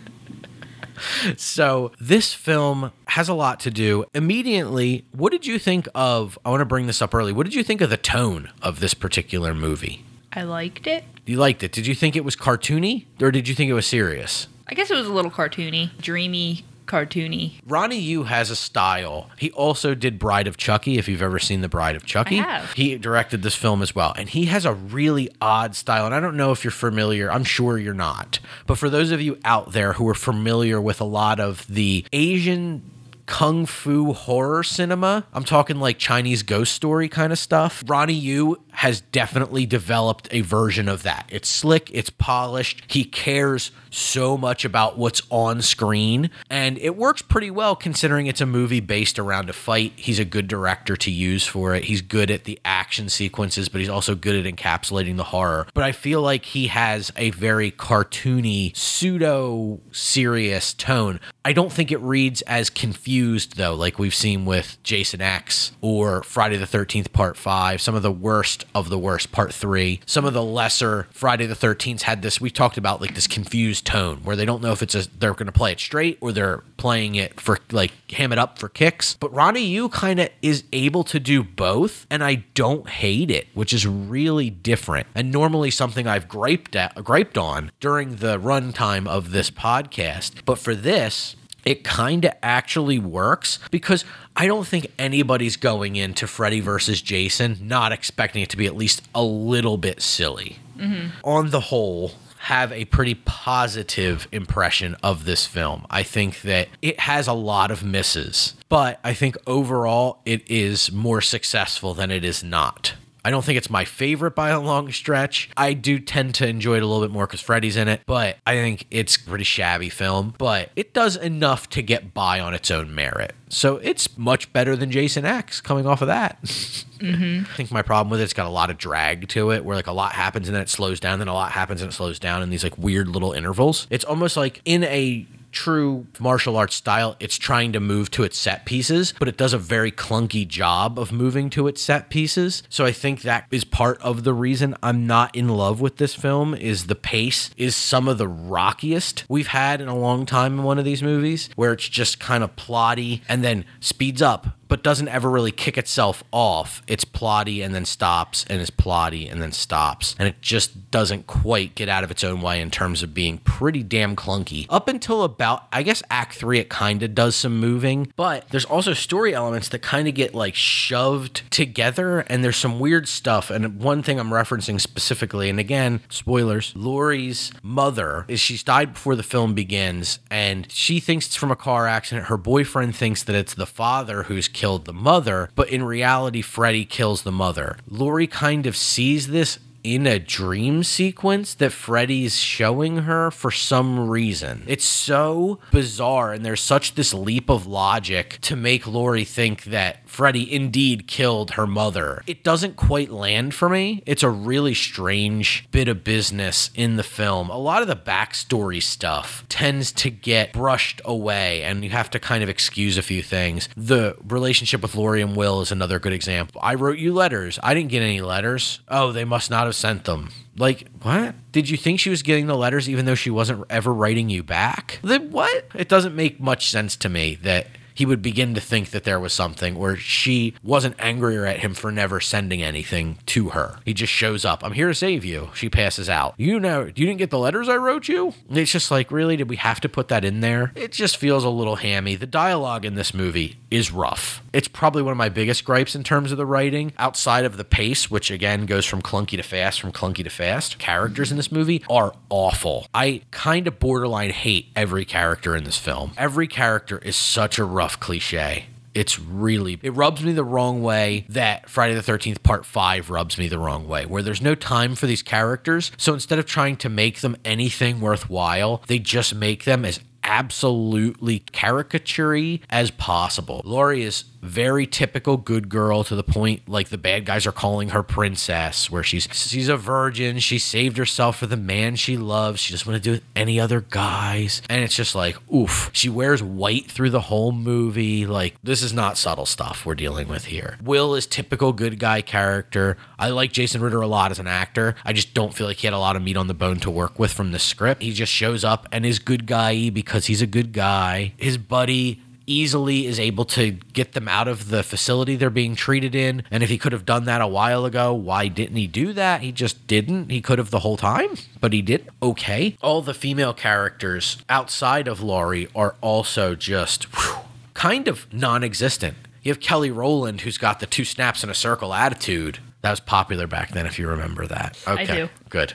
So 1.37 1.93
this 2.00 2.35
film 2.35 2.93
has 3.07 3.28
a 3.28 3.35
lot 3.35 3.61
to 3.61 3.71
do. 3.71 4.05
Immediately, 4.14 5.05
what 5.12 5.33
did 5.33 5.47
you 5.47 5.59
think 5.59 5.88
of? 5.95 6.38
I 6.45 6.50
want 6.50 6.61
to 6.61 6.67
bring 6.67 6.87
this 6.87 7.02
up 7.02 7.14
early. 7.14 7.33
What 7.33 7.45
did 7.45 7.55
you 7.55 7.62
think 7.62 7.81
of 7.81 7.90
the 7.90 7.97
tone 7.97 8.50
of 8.62 8.81
this 8.81 8.95
particular 8.95 9.55
movie? 9.55 10.05
I 10.33 10.43
liked 10.43 10.87
it. 10.87 11.05
You 11.26 11.37
liked 11.37 11.62
it. 11.62 11.73
Did 11.73 11.87
you 11.87 11.95
think 11.95 12.17
it 12.17 12.25
was 12.25 12.37
cartoony 12.37 13.07
or 13.21 13.31
did 13.31 13.49
you 13.49 13.55
think 13.55 13.71
it 13.71 13.75
was 13.75 13.87
serious? 13.87 14.47
I 14.69 14.75
guess 14.75 14.90
it 14.90 14.97
was 14.97 15.07
a 15.07 15.12
little 15.12 15.31
cartoony, 15.31 15.97
dreamy, 15.99 16.64
cartoony. 16.88 17.61
Ronnie 17.66 17.99
Yu 17.99 18.25
has 18.25 18.50
a 18.50 18.57
style. 18.57 19.30
He 19.38 19.50
also 19.52 19.95
did 19.95 20.18
Bride 20.18 20.47
of 20.49 20.57
Chucky, 20.57 20.99
if 20.99 21.09
you've 21.09 21.23
ever 21.23 21.38
seen 21.38 21.61
The 21.61 21.68
Bride 21.68 21.95
of 21.95 22.04
Chucky. 22.04 22.40
I 22.40 22.42
have. 22.42 22.73
He 22.73 22.97
directed 22.99 23.42
this 23.42 23.54
film 23.54 23.83
as 23.83 23.95
well. 23.95 24.12
And 24.16 24.28
he 24.28 24.47
has 24.47 24.64
a 24.64 24.75
really 24.75 25.30
odd 25.40 25.76
style. 25.76 26.07
And 26.07 26.14
I 26.14 26.21
don't 26.21 26.37
know 26.37 26.50
if 26.50 26.64
you're 26.64 26.71
familiar, 26.71 27.30
I'm 27.30 27.45
sure 27.45 27.78
you're 27.78 27.95
not. 27.95 28.40
But 28.66 28.78
for 28.78 28.90
those 28.90 29.12
of 29.12 29.21
you 29.21 29.38
out 29.45 29.73
there 29.73 29.92
who 29.92 30.09
are 30.09 30.14
familiar 30.14 30.80
with 30.80 31.00
a 31.00 31.04
lot 31.04 31.38
of 31.38 31.66
the 31.68 32.04
Asian 32.12 32.83
kung 33.28 33.66
fu 33.66 34.14
horror 34.14 34.64
cinema. 34.64 35.25
I'm 35.35 35.45
talking 35.45 35.78
like 35.78 35.99
Chinese 35.99 36.42
ghost 36.42 36.73
story 36.73 37.09
kind 37.09 37.30
of 37.30 37.38
stuff. 37.38 37.85
Ronnie 37.87 38.14
Yu 38.14 38.57
has 38.73 39.02
definitely 39.02 39.66
developed 39.66 40.28
a 40.30 40.40
version 40.40 40.88
of 40.88 41.02
that. 41.02 41.28
It's 41.28 41.49
slick, 41.49 41.90
it's 41.92 42.11
polished. 42.11 42.83
He 42.88 43.04
cares 43.04 43.71
so 43.90 44.37
much 44.37 44.64
about 44.64 44.99
what's 44.99 45.23
on 45.30 45.62
screen. 45.62 46.30
And 46.50 46.78
it 46.78 46.97
works 46.97 47.23
pretty 47.23 47.50
well 47.50 47.76
considering 47.76 48.26
it's 48.26 48.40
a 48.40 48.47
movie 48.47 48.80
based 48.80 49.18
around 49.18 49.50
a 49.50 49.52
fight. 49.52 49.92
He's 49.97 50.18
a 50.18 50.25
good 50.25 50.49
director 50.49 50.97
to 50.97 51.11
use 51.11 51.47
for 51.47 51.75
it. 51.75 51.85
He's 51.85 52.02
good 52.02 52.30
at 52.30 52.45
the 52.45 52.59
action 52.64 53.09
sequences, 53.09 53.68
but 53.68 53.80
he's 53.80 53.88
also 53.88 54.14
good 54.14 54.47
at 54.47 54.57
encapsulating 54.57 55.16
the 55.16 55.25
horror. 55.25 55.66
But 55.75 55.85
I 55.85 55.92
feel 55.92 56.23
like 56.23 56.45
he 56.47 56.68
has 56.68 57.12
a 57.16 57.30
very 57.30 57.71
cartoony, 57.71 58.76
pseudo 58.76 59.80
serious 59.92 60.75
tone. 60.75 61.21
I 61.45 61.52
don't 61.52 61.73
think 61.73 61.90
it 61.90 62.00
reads 62.00 62.42
as 62.42 62.71
confused 62.71 63.57
though, 63.57 63.75
like 63.75 63.99
we've 63.99 64.14
seen 64.14 64.45
with 64.45 64.76
Jason 64.83 65.21
X 65.21 65.73
or 65.80 66.23
Friday 66.23 66.57
the 66.57 66.66
13th 66.66 67.12
Part 67.12 67.37
5, 67.37 67.80
some 67.80 67.95
of 67.95 68.02
the 68.02 68.12
worst 68.12 68.64
of 68.75 68.90
the 68.90 68.99
worst 68.99 69.33
Part 69.33 69.54
3. 69.54 70.00
Some 70.07 70.25
of 70.25 70.35
the 70.35 70.42
lesser 70.42 71.07
Friday 71.11 71.47
the 71.47 71.54
13th 71.54 72.02
had 72.02 72.23
this 72.23 72.40
we 72.40 72.50
talked 72.50 72.76
about 72.76 73.00
like 73.00 73.14
this 73.14 73.26
confused 73.26 73.77
tone 73.80 74.18
where 74.25 74.37
they 74.37 74.44
don't 74.44 74.62
know 74.62 74.73
if 74.73 74.82
it's 74.82 74.94
a 74.94 75.08
they're 75.18 75.32
going 75.32 75.47
to 75.47 75.52
play 75.52 75.73
it 75.73 75.80
straight 75.80 76.18
or 76.20 76.32
they're 76.32 76.62
playing 76.76 77.14
it 77.14 77.40
for 77.40 77.58
like 77.70 77.92
ham 78.12 78.32
it 78.32 78.38
up 78.38 78.58
for 78.58 78.68
kicks. 78.68 79.16
But 79.20 79.32
Ronnie 79.32 79.64
Yu 79.64 79.88
kind 79.88 80.20
of 80.20 80.28
is 80.42 80.64
able 80.73 81.04
to 81.04 81.20
do 81.20 81.42
both 81.42 82.06
and 82.11 82.23
I 82.23 82.44
don't 82.54 82.88
hate 82.88 83.30
it, 83.30 83.49
which 83.54 83.73
is 83.73 83.87
really 83.87 84.50
different. 84.50 85.06
And 85.14 85.30
normally 85.30 85.70
something 85.70 86.06
I've 86.06 86.28
griped 86.28 86.76
at, 86.76 86.94
griped 87.04 87.38
on 87.38 87.70
during 87.80 88.16
the 88.16 88.38
runtime 88.38 89.06
of 89.06 89.30
this 89.30 89.50
podcast. 89.50 90.44
But 90.44 90.58
for 90.58 90.75
this, 90.75 91.37
it 91.64 91.85
kind 91.85 92.25
of 92.25 92.32
actually 92.42 92.99
works 92.99 93.58
because 93.70 94.04
I 94.35 94.47
don't 94.47 94.66
think 94.66 94.90
anybody's 94.99 95.56
going 95.56 95.97
into 95.97 96.26
Freddy 96.26 96.61
versus 96.61 97.02
Jason 97.02 97.58
not 97.61 97.92
expecting 97.92 98.42
it 98.42 98.49
to 98.50 98.56
be 98.56 98.66
at 98.66 98.76
least 98.76 99.02
a 99.14 99.23
little 99.23 99.76
bit 99.76 100.00
silly. 100.00 100.58
Mm-hmm. 100.78 101.08
On 101.25 101.50
the 101.50 101.61
whole, 101.61 102.12
have 102.38 102.73
a 102.73 102.85
pretty 102.87 103.14
positive 103.14 104.28
impression 104.33 104.97
of 105.02 105.25
this 105.25 105.47
film. 105.47 105.87
I 105.90 106.02
think 106.02 106.42
that 106.42 106.68
it 106.83 107.00
has 107.00 107.26
a 107.26 107.33
lot 107.33 107.71
of 107.71 107.85
misses, 107.85 108.54
but 108.68 109.00
I 109.04 109.14
think 109.14 109.37
overall 109.47 110.21
it 110.25 110.49
is 110.50 110.92
more 110.92 111.21
successful 111.21 111.95
than 111.95 112.11
it 112.11 112.25
is 112.25 112.42
not. 112.42 112.95
I 113.28 113.30
don't 113.30 113.44
think 113.44 113.58
it's 113.58 113.68
my 113.68 113.85
favorite 113.85 114.35
by 114.35 114.49
a 114.49 114.58
long 114.58 114.90
stretch. 114.90 115.50
I 115.54 115.75
do 115.75 115.99
tend 115.99 116.35
to 116.37 116.49
enjoy 116.49 116.78
it 116.78 116.82
a 116.82 116.87
little 116.87 117.02
bit 117.02 117.11
more 117.12 117.26
because 117.26 117.42
Freddy's 117.42 117.76
in 117.76 117.87
it, 117.87 118.00
but 118.06 118.38
I 118.47 118.54
think 118.54 118.87
it's 118.90 119.16
a 119.16 119.20
pretty 119.20 119.44
shabby 119.44 119.90
film. 119.90 120.32
But 120.38 120.70
it 120.76 120.94
does 120.94 121.14
enough 121.14 121.68
to 121.70 121.82
get 121.82 122.14
by 122.14 122.40
on 122.40 122.54
its 122.54 122.70
own 122.70 122.94
merit. 122.94 123.35
So 123.50 123.76
it's 123.82 124.16
much 124.16 124.50
better 124.54 124.76
than 124.76 124.90
Jason 124.90 125.26
X 125.26 125.61
coming 125.61 125.87
off 125.87 126.00
of 126.00 126.08
that. 126.08 126.38
Mm-hmm. 126.99 127.52
I 127.52 127.54
think 127.54 127.70
my 127.70 127.82
problem 127.82 128.11
with 128.11 128.20
it, 128.20 128.25
it's 128.25 128.32
got 128.32 128.47
a 128.47 128.50
lot 128.50 128.70
of 128.70 128.76
drag 128.76 129.28
to 129.28 129.52
it, 129.52 129.64
where 129.64 129.76
like 129.76 129.87
a 129.87 129.92
lot 129.92 130.14
happens 130.14 130.49
and 130.49 130.56
then 130.56 130.62
it 130.62 130.68
slows 130.68 130.99
down, 130.99 131.20
then 131.20 131.28
a 131.28 131.32
lot 131.32 131.52
happens 131.52 131.80
and 131.80 131.92
it 131.92 131.94
slows 131.94 132.18
down 132.18 132.42
in 132.42 132.50
these 132.50 132.64
like 132.64 132.76
weird 132.76 133.06
little 133.06 133.30
intervals. 133.30 133.87
It's 133.88 134.04
almost 134.04 134.37
like 134.37 134.61
in 134.64 134.82
a 134.82 135.25
true 135.52 136.07
martial 136.19 136.57
arts 136.57 136.76
style, 136.76 137.17
it's 137.21 137.37
trying 137.37 137.73
to 137.73 137.81
move 137.81 138.11
to 138.12 138.25
its 138.25 138.38
set 138.38 138.64
pieces, 138.64 139.14
but 139.19 139.28
it 139.28 139.37
does 139.37 139.52
a 139.52 139.59
very 139.59 139.90
clunky 139.90 140.47
job 140.47 140.99
of 140.99 141.12
moving 141.12 141.50
to 141.50 141.67
its 141.67 141.83
set 141.83 142.11
pieces. 142.11 142.62
So 142.69 142.85
I 142.85 142.93
think 142.93 143.23
that 143.23 143.47
is 143.50 143.64
part 143.64 144.00
of 144.02 144.25
the 144.25 144.35
reason 144.35 144.76
I'm 144.83 145.07
not 145.07 145.35
in 145.35 145.49
love 145.49 145.81
with 145.81 145.97
this 145.97 146.14
film 146.14 146.55
is 146.55 146.87
the 146.87 146.95
pace 146.95 147.50
is 147.57 147.75
some 147.75 148.09
of 148.09 148.19
the 148.19 148.28
rockiest 148.28 149.25
we've 149.28 149.49
had 149.49 149.81
in 149.81 149.88
a 149.88 149.97
long 149.97 150.26
time 150.26 150.55
in 150.55 150.62
one 150.62 150.78
of 150.78 150.85
these 150.85 151.02
movies, 151.02 151.49
where 151.57 151.73
it's 151.73 151.88
just 151.88 152.21
kind 152.21 152.45
of 152.45 152.55
plotty 152.57 153.23
and 153.28 153.43
then 153.43 153.64
speeds 153.81 154.23
up 154.23 154.58
but 154.69 154.83
doesn't 154.83 155.09
ever 155.09 155.29
really 155.31 155.53
kick 155.53 155.77
itself 155.77 156.23
off. 156.31 156.83
It's 156.87 157.05
plotty 157.05 157.65
and 157.65 157.75
then 157.75 157.85
stops, 157.85 158.45
and 158.49 158.61
it's 158.61 158.71
plotty 158.71 159.31
and 159.31 159.43
then 159.43 159.53
stops. 159.53 160.15
And 160.19 160.29
it 160.29 160.41
just 160.41 160.91
doesn't 160.91 161.27
quite 161.27 161.75
get 161.75 161.89
out 161.89 162.05
of 162.05 162.11
its 162.11 162.23
own 162.23 162.41
way 162.41 162.61
in 162.61 162.71
terms 162.71 163.03
of 163.03 163.15
being 163.15 163.39
pretty 163.39 163.83
damn 163.83 164.17
clunky. 164.17 164.67
Up 164.69 164.89
until 164.89 165.23
about, 165.23 165.67
I 165.73 165.83
guess, 165.83 166.03
Act 166.11 166.35
3, 166.35 166.59
it 166.59 166.69
kind 166.69 167.03
of 167.03 167.15
does 167.15 167.37
some 167.37 167.59
moving, 167.59 168.13
but 168.17 168.49
there's 168.51 168.65
also 168.65 168.93
story 168.93 169.35
elements 169.35 169.69
that 169.71 169.81
kind 169.81 170.09
of 170.09 170.15
get 170.15 170.35
like 170.35 170.55
shoved 170.55 171.51
together, 171.51 172.21
and 172.21 172.45
there's 172.45 172.57
some 172.57 172.81
weird 172.81 173.09
stuff. 173.09 173.51
And 173.51 173.81
one 173.81 174.03
thing 174.03 174.19
I'm 174.21 174.31
referencing 174.31 174.81
specifically, 174.81 175.49
and 175.49 175.59
again, 175.59 176.01
spoilers 176.09 176.73
Lori's 176.77 177.53
mother 177.63 178.25
is 178.29 178.41
she's 178.41 178.63
died 178.63 178.95
before 178.95 179.17
the 179.17 179.23
film 179.23 179.55
begins, 179.55 180.19
and 180.31 180.71
she 180.71 181.01
thinks 181.01 181.27
it's 181.27 181.37
from 181.37 181.51
a 181.51 181.57
car 181.57 181.87
accident. 181.87 182.27
Her 182.27 182.37
boyfriend 182.37 182.95
thinks 182.95 183.23
that 183.25 183.37
it's 183.37 183.55
the 183.55 183.67
father 183.67 184.25
who's 184.25 184.49
killed 184.59 184.87
the 184.87 184.93
mother, 184.93 185.50
but 185.55 185.69
in 185.69 185.85
reality, 185.85 186.43
Freddy 186.43 186.85
kills 186.85 187.23
the 187.23 187.31
mother. 187.31 187.79
Lori 187.88 188.27
kind 188.27 188.67
of 188.67 188.77
sees 188.77 189.29
this 189.29 189.61
in 189.85 190.05
a 190.05 190.19
dream 190.19 190.83
sequence 190.83 191.55
that 191.55 191.71
Freddy's 191.71 192.38
showing 192.38 192.99
her 192.99 193.31
for 193.31 193.53
some 193.53 194.09
reason. 194.11 194.65
It's 194.67 194.85
so 194.85 195.61
bizarre, 195.71 196.33
and 196.33 196.45
there's 196.45 196.61
such 196.61 196.97
this 196.97 197.15
leap 197.15 197.49
of 197.49 197.69
logic 197.69 198.38
to 198.43 198.57
make 198.57 198.85
Lori 198.85 199.23
think 199.23 199.62
that 199.65 200.08
Freddy 200.09 200.53
indeed 200.53 201.07
killed 201.07 201.53
her 201.53 201.67
mother. 201.67 202.23
It 202.27 202.43
doesn't 202.43 202.77
quite 202.77 203.11
land 203.11 203.55
for 203.55 203.69
me. 203.69 204.03
It's 204.07 204.23
a 204.23 204.31
really 204.31 204.75
strange 204.75 205.69
bit 205.71 205.87
of 205.87 206.03
business 206.03 206.71
in 206.75 206.97
the 206.97 207.03
film. 207.03 207.50
A 207.50 207.59
lot 207.59 207.83
of 207.83 207.88
the 207.88 207.95
backstory 207.97 208.83
stuff 208.83 209.45
tends 209.49 209.93
to 209.93 210.11
get 210.11 210.53
brushed 210.53 211.00
away, 211.05 211.62
and 211.62 211.85
you 211.85 211.91
have 211.91 212.11
to 212.11 212.19
kind 212.19 212.43
of 212.43 212.49
excuse 212.49 212.99
a 212.99 213.03
few 213.03 213.23
things. 213.23 213.69
The 213.77 214.17
relationship 214.27 214.83
with 214.83 214.95
Lori 214.95 215.23
and 215.23 215.37
Will 215.37 215.61
is 215.61 215.71
another 215.71 215.99
good 215.99 216.12
example. 216.12 216.61
I 216.65 216.75
wrote 216.75 216.99
you 216.99 217.12
letters. 217.12 217.59
I 217.62 217.75
didn't 217.75 217.91
get 217.91 218.03
any 218.03 218.21
letters. 218.21 218.81
Oh, 218.88 219.12
they 219.12 219.25
must 219.25 219.50
not 219.50 219.67
have 219.67 219.77
sent 219.77 220.05
them. 220.05 220.31
Like, 220.57 220.88
what? 221.03 221.35
Did 221.53 221.71
you 221.71 221.77
think 221.77 222.00
she 222.00 222.11
was 222.11 222.23
getting 222.23 222.47
the 222.47 222.57
letters 222.57 222.88
even 222.88 223.05
though 223.05 223.15
she 223.15 223.31
wasn't 223.31 223.65
ever 223.71 223.93
writing 223.95 224.29
you 224.29 224.43
back? 224.43 224.99
Then 225.03 225.31
what? 225.31 225.67
It 225.75 225.88
doesn't 225.88 226.17
make 226.17 226.41
much 226.41 226.71
sense 226.71 226.97
to 226.97 227.09
me 227.09 227.37
that 227.43 227.69
he 227.99 228.07
would 228.07 228.23
begin 228.23 228.55
to 228.55 228.61
think 228.61 228.90
that 228.90 229.02
there 229.02 229.19
was 229.19 229.33
something 229.33 229.76
where 229.76 229.97
she 229.97 230.55
wasn't 230.62 230.95
angrier 231.00 231.45
at 231.45 231.59
him 231.59 231.75
for 231.75 231.90
never 231.90 232.21
sending 232.21 232.62
anything 232.62 233.19
to 233.26 233.49
her. 233.49 233.81
He 233.85 233.93
just 233.93 234.12
shows 234.12 234.45
up. 234.45 234.62
I'm 234.62 234.71
here 234.71 234.87
to 234.87 234.95
save 234.95 235.25
you. 235.25 235.50
She 235.52 235.69
passes 235.69 236.09
out. 236.09 236.35
You 236.37 236.61
know, 236.61 236.85
you 236.85 236.93
didn't 236.93 237.17
get 237.17 237.31
the 237.31 237.40
letters 237.40 237.69
I 237.69 237.76
wrote 237.76 238.07
you? 238.07 238.35
It's 238.50 238.71
just 238.71 238.93
like, 238.93 239.11
really? 239.11 239.37
Did 239.37 239.50
we 239.50 239.57
have 239.57 239.81
to 239.81 239.88
put 239.88 240.07
that 240.09 240.25
in 240.25 240.38
there? 240.43 240.71
It 240.76 240.93
just 240.93 241.17
feels 241.17 241.43
a 241.43 241.50
little 241.50 241.75
hammy. 241.75 242.14
The 242.14 242.26
dialogue 242.26 242.85
in 242.85 242.95
this 242.95 243.12
movie 243.12 243.57
is 243.69 243.90
rough. 243.90 244.43
It's 244.52 244.69
probably 244.69 245.02
one 245.02 245.12
of 245.12 245.19
my 245.19 245.28
biggest 245.28 245.64
gripes 245.64 245.97
in 245.97 246.05
terms 246.05 246.31
of 246.31 246.38
the 246.38 246.47
writing, 246.47 246.93
outside 246.99 247.45
of 247.45 247.57
the 247.57 247.64
pace, 247.64 248.09
which 248.09 248.31
again 248.31 248.64
goes 248.64 248.87
from 248.87 249.02
clunky 249.02 249.37
to 249.37 249.43
fast, 249.43 249.81
from 249.81 249.90
clunky 249.93 250.23
to 250.23 250.31
fast. 250.31 250.78
Characters 250.78 251.31
in 251.31 251.37
this 251.37 251.50
movie 251.50 251.83
are 251.90 252.14
awful. 252.31 252.87
I 252.95 253.23
kind 253.33 253.67
of 253.67 253.78
borderline 253.81 254.31
hate 254.31 254.69
every 254.76 255.05
character 255.05 255.57
in 255.57 255.64
this 255.64 255.78
film. 255.78 256.12
Every 256.17 256.47
character 256.47 256.99
is 256.99 257.17
such 257.17 257.59
a 257.59 257.64
rough 257.64 257.88
cliche. 257.97 258.66
It's 258.95 259.18
really, 259.18 259.78
it 259.83 259.90
rubs 259.95 260.25
me 260.25 260.33
the 260.33 260.42
wrong 260.42 260.83
way 260.83 261.25
that 261.28 261.68
Friday 261.71 261.95
the 261.95 262.00
13th 262.00 262.42
Part 262.42 262.64
5 262.66 263.11
rubs 263.11 263.38
me 263.38 263.47
the 263.47 263.59
wrong 263.59 263.87
way, 263.87 264.07
where 264.07 264.23
there's 264.23 264.42
no 264.42 264.54
time 264.54 264.95
for 264.95 265.07
these 265.07 265.23
characters. 265.23 265.92
So 265.97 266.14
instead 266.14 266.38
of 266.38 266.47
trying 266.47 266.76
to 266.78 266.88
make 266.88 267.21
them 267.21 267.37
anything 267.45 268.00
worthwhile, 268.00 268.83
they 268.88 268.99
just 268.99 269.35
make 269.35 269.64
them 269.64 269.85
as 269.85 270.00
absolutely 270.25 271.38
caricature 271.38 272.59
as 272.68 272.90
possible. 272.90 273.62
Lori 273.64 274.02
is 274.02 274.25
very 274.40 274.87
typical 274.87 275.37
good 275.37 275.68
girl 275.68 276.04
to 276.04 276.14
the 276.14 276.23
point 276.23 276.68
like 276.68 276.88
the 276.88 276.99
bad 276.99 277.25
guys 277.25 277.47
are 277.47 277.52
calling 277.52 277.90
her 277.90 278.02
princess 278.02 278.90
where 278.90 279.02
she's 279.02 279.28
she's 279.33 279.68
a 279.68 279.76
virgin. 279.76 280.38
She 280.38 280.59
saved 280.59 280.97
herself 280.97 281.38
for 281.38 281.47
the 281.47 281.57
man 281.57 281.97
she 281.97 282.16
loves. 282.16 282.61
She 282.61 282.73
doesn't 282.73 282.87
want 282.87 283.02
to 283.02 283.09
do 283.09 283.14
it 283.14 283.16
with 283.16 283.25
any 283.35 283.59
other 283.59 283.80
guys. 283.80 284.62
And 284.68 284.83
it's 284.83 284.95
just 284.95 285.14
like 285.14 285.37
oof. 285.52 285.90
She 285.92 286.09
wears 286.09 286.42
white 286.42 286.90
through 286.90 287.11
the 287.11 287.21
whole 287.21 287.52
movie. 287.52 288.26
Like 288.26 288.57
this 288.62 288.83
is 288.83 288.92
not 288.92 289.18
subtle 289.18 289.47
stuff 289.47 289.85
we're 289.85 289.95
dealing 289.95 290.28
with 290.28 290.47
here. 290.47 290.78
Will 290.83 291.14
is 291.14 291.26
typical 291.26 291.73
good 291.73 291.99
guy 291.99 292.23
character. 292.23 292.97
I 293.18 293.30
like 293.30 293.52
jason 293.52 293.80
ritter 293.80 294.00
a 294.00 294.07
lot 294.07 294.30
as 294.30 294.38
an 294.38 294.47
actor. 294.47 294.95
I 295.04 295.12
just 295.12 295.35
don't 295.35 295.54
feel 295.54 295.66
like 295.66 295.78
he 295.78 295.87
had 295.87 295.95
a 295.95 295.99
lot 295.99 296.16
of 296.16 296.23
meat 296.23 296.37
on 296.37 296.47
the 296.47 296.54
bone 296.54 296.78
to 296.80 296.90
work 296.90 297.18
with 297.18 297.33
from 297.33 297.52
the 297.52 297.59
script. 297.59 298.02
He 298.02 298.12
just 298.12 298.33
shows 298.33 298.64
up 298.64 298.87
and 298.92 299.04
is 299.04 299.18
good 299.18 299.47
guy 299.47 299.90
because 299.90 300.26
he's 300.26 300.42
a 300.42 300.47
good 300.47 300.73
guy. 300.73 301.33
His 301.37 301.59
buddy 301.59 302.23
easily 302.49 303.07
is 303.07 303.21
able 303.21 303.45
to 303.45 303.73
get 303.73 304.12
them 304.12 304.26
out 304.28 304.49
of 304.49 304.71
the 304.71 304.83
facility 304.83 305.37
they're 305.37 305.50
being 305.50 305.75
treated 305.75 306.14
in. 306.14 306.43
And 306.50 306.62
if 306.62 306.69
he 306.69 306.78
could 306.78 306.93
have 306.93 307.07
done 307.07 307.25
that 307.25 307.40
a 307.40 307.47
while 307.47 307.85
ago, 307.85 308.12
why 308.12 308.49
didn't 308.49 308.76
he 308.76 308.87
do 308.87 309.12
that? 309.12 309.43
He 309.43 309.52
just 309.52 309.87
didn't. 309.87 310.31
He 310.31 310.40
could 310.40 310.59
have 310.59 310.71
the 310.71 310.81
whole 310.81 310.97
time, 310.97 311.37
but 311.61 311.73
he 311.73 311.83
did. 311.83 312.09
Okay. 312.23 312.76
All 312.83 313.02
the 313.02 313.14
female 313.14 313.55
characters 313.55 314.38
outside 314.49 315.07
of 315.09 315.21
Lori 315.21 315.69
are 315.75 315.95
also 316.00 316.55
just 316.55 317.05
whew, 317.14 317.40
kind 317.75 318.09
of 318.09 318.33
non 318.33 318.64
existent. 318.64 319.17
You 319.43 319.52
have 319.52 319.61
Kelly 319.61 319.90
Rowland, 319.90 320.43
who's 320.43 320.59
got 320.59 320.81
the 320.81 320.87
two 320.87 321.05
snaps 321.05 321.45
in 321.45 321.50
a 321.50 321.55
circle 321.55 321.95
attitude. 321.95 322.59
That 322.83 322.90
was 322.90 323.00
popular 323.00 323.47
back 323.47 323.71
then, 323.71 323.87
if 323.87 323.99
you 323.99 324.09
remember 324.09 324.47
that. 324.47 324.78
Okay. 324.87 325.02
I 325.02 325.07
do. 325.07 325.28
Good. 325.49 325.75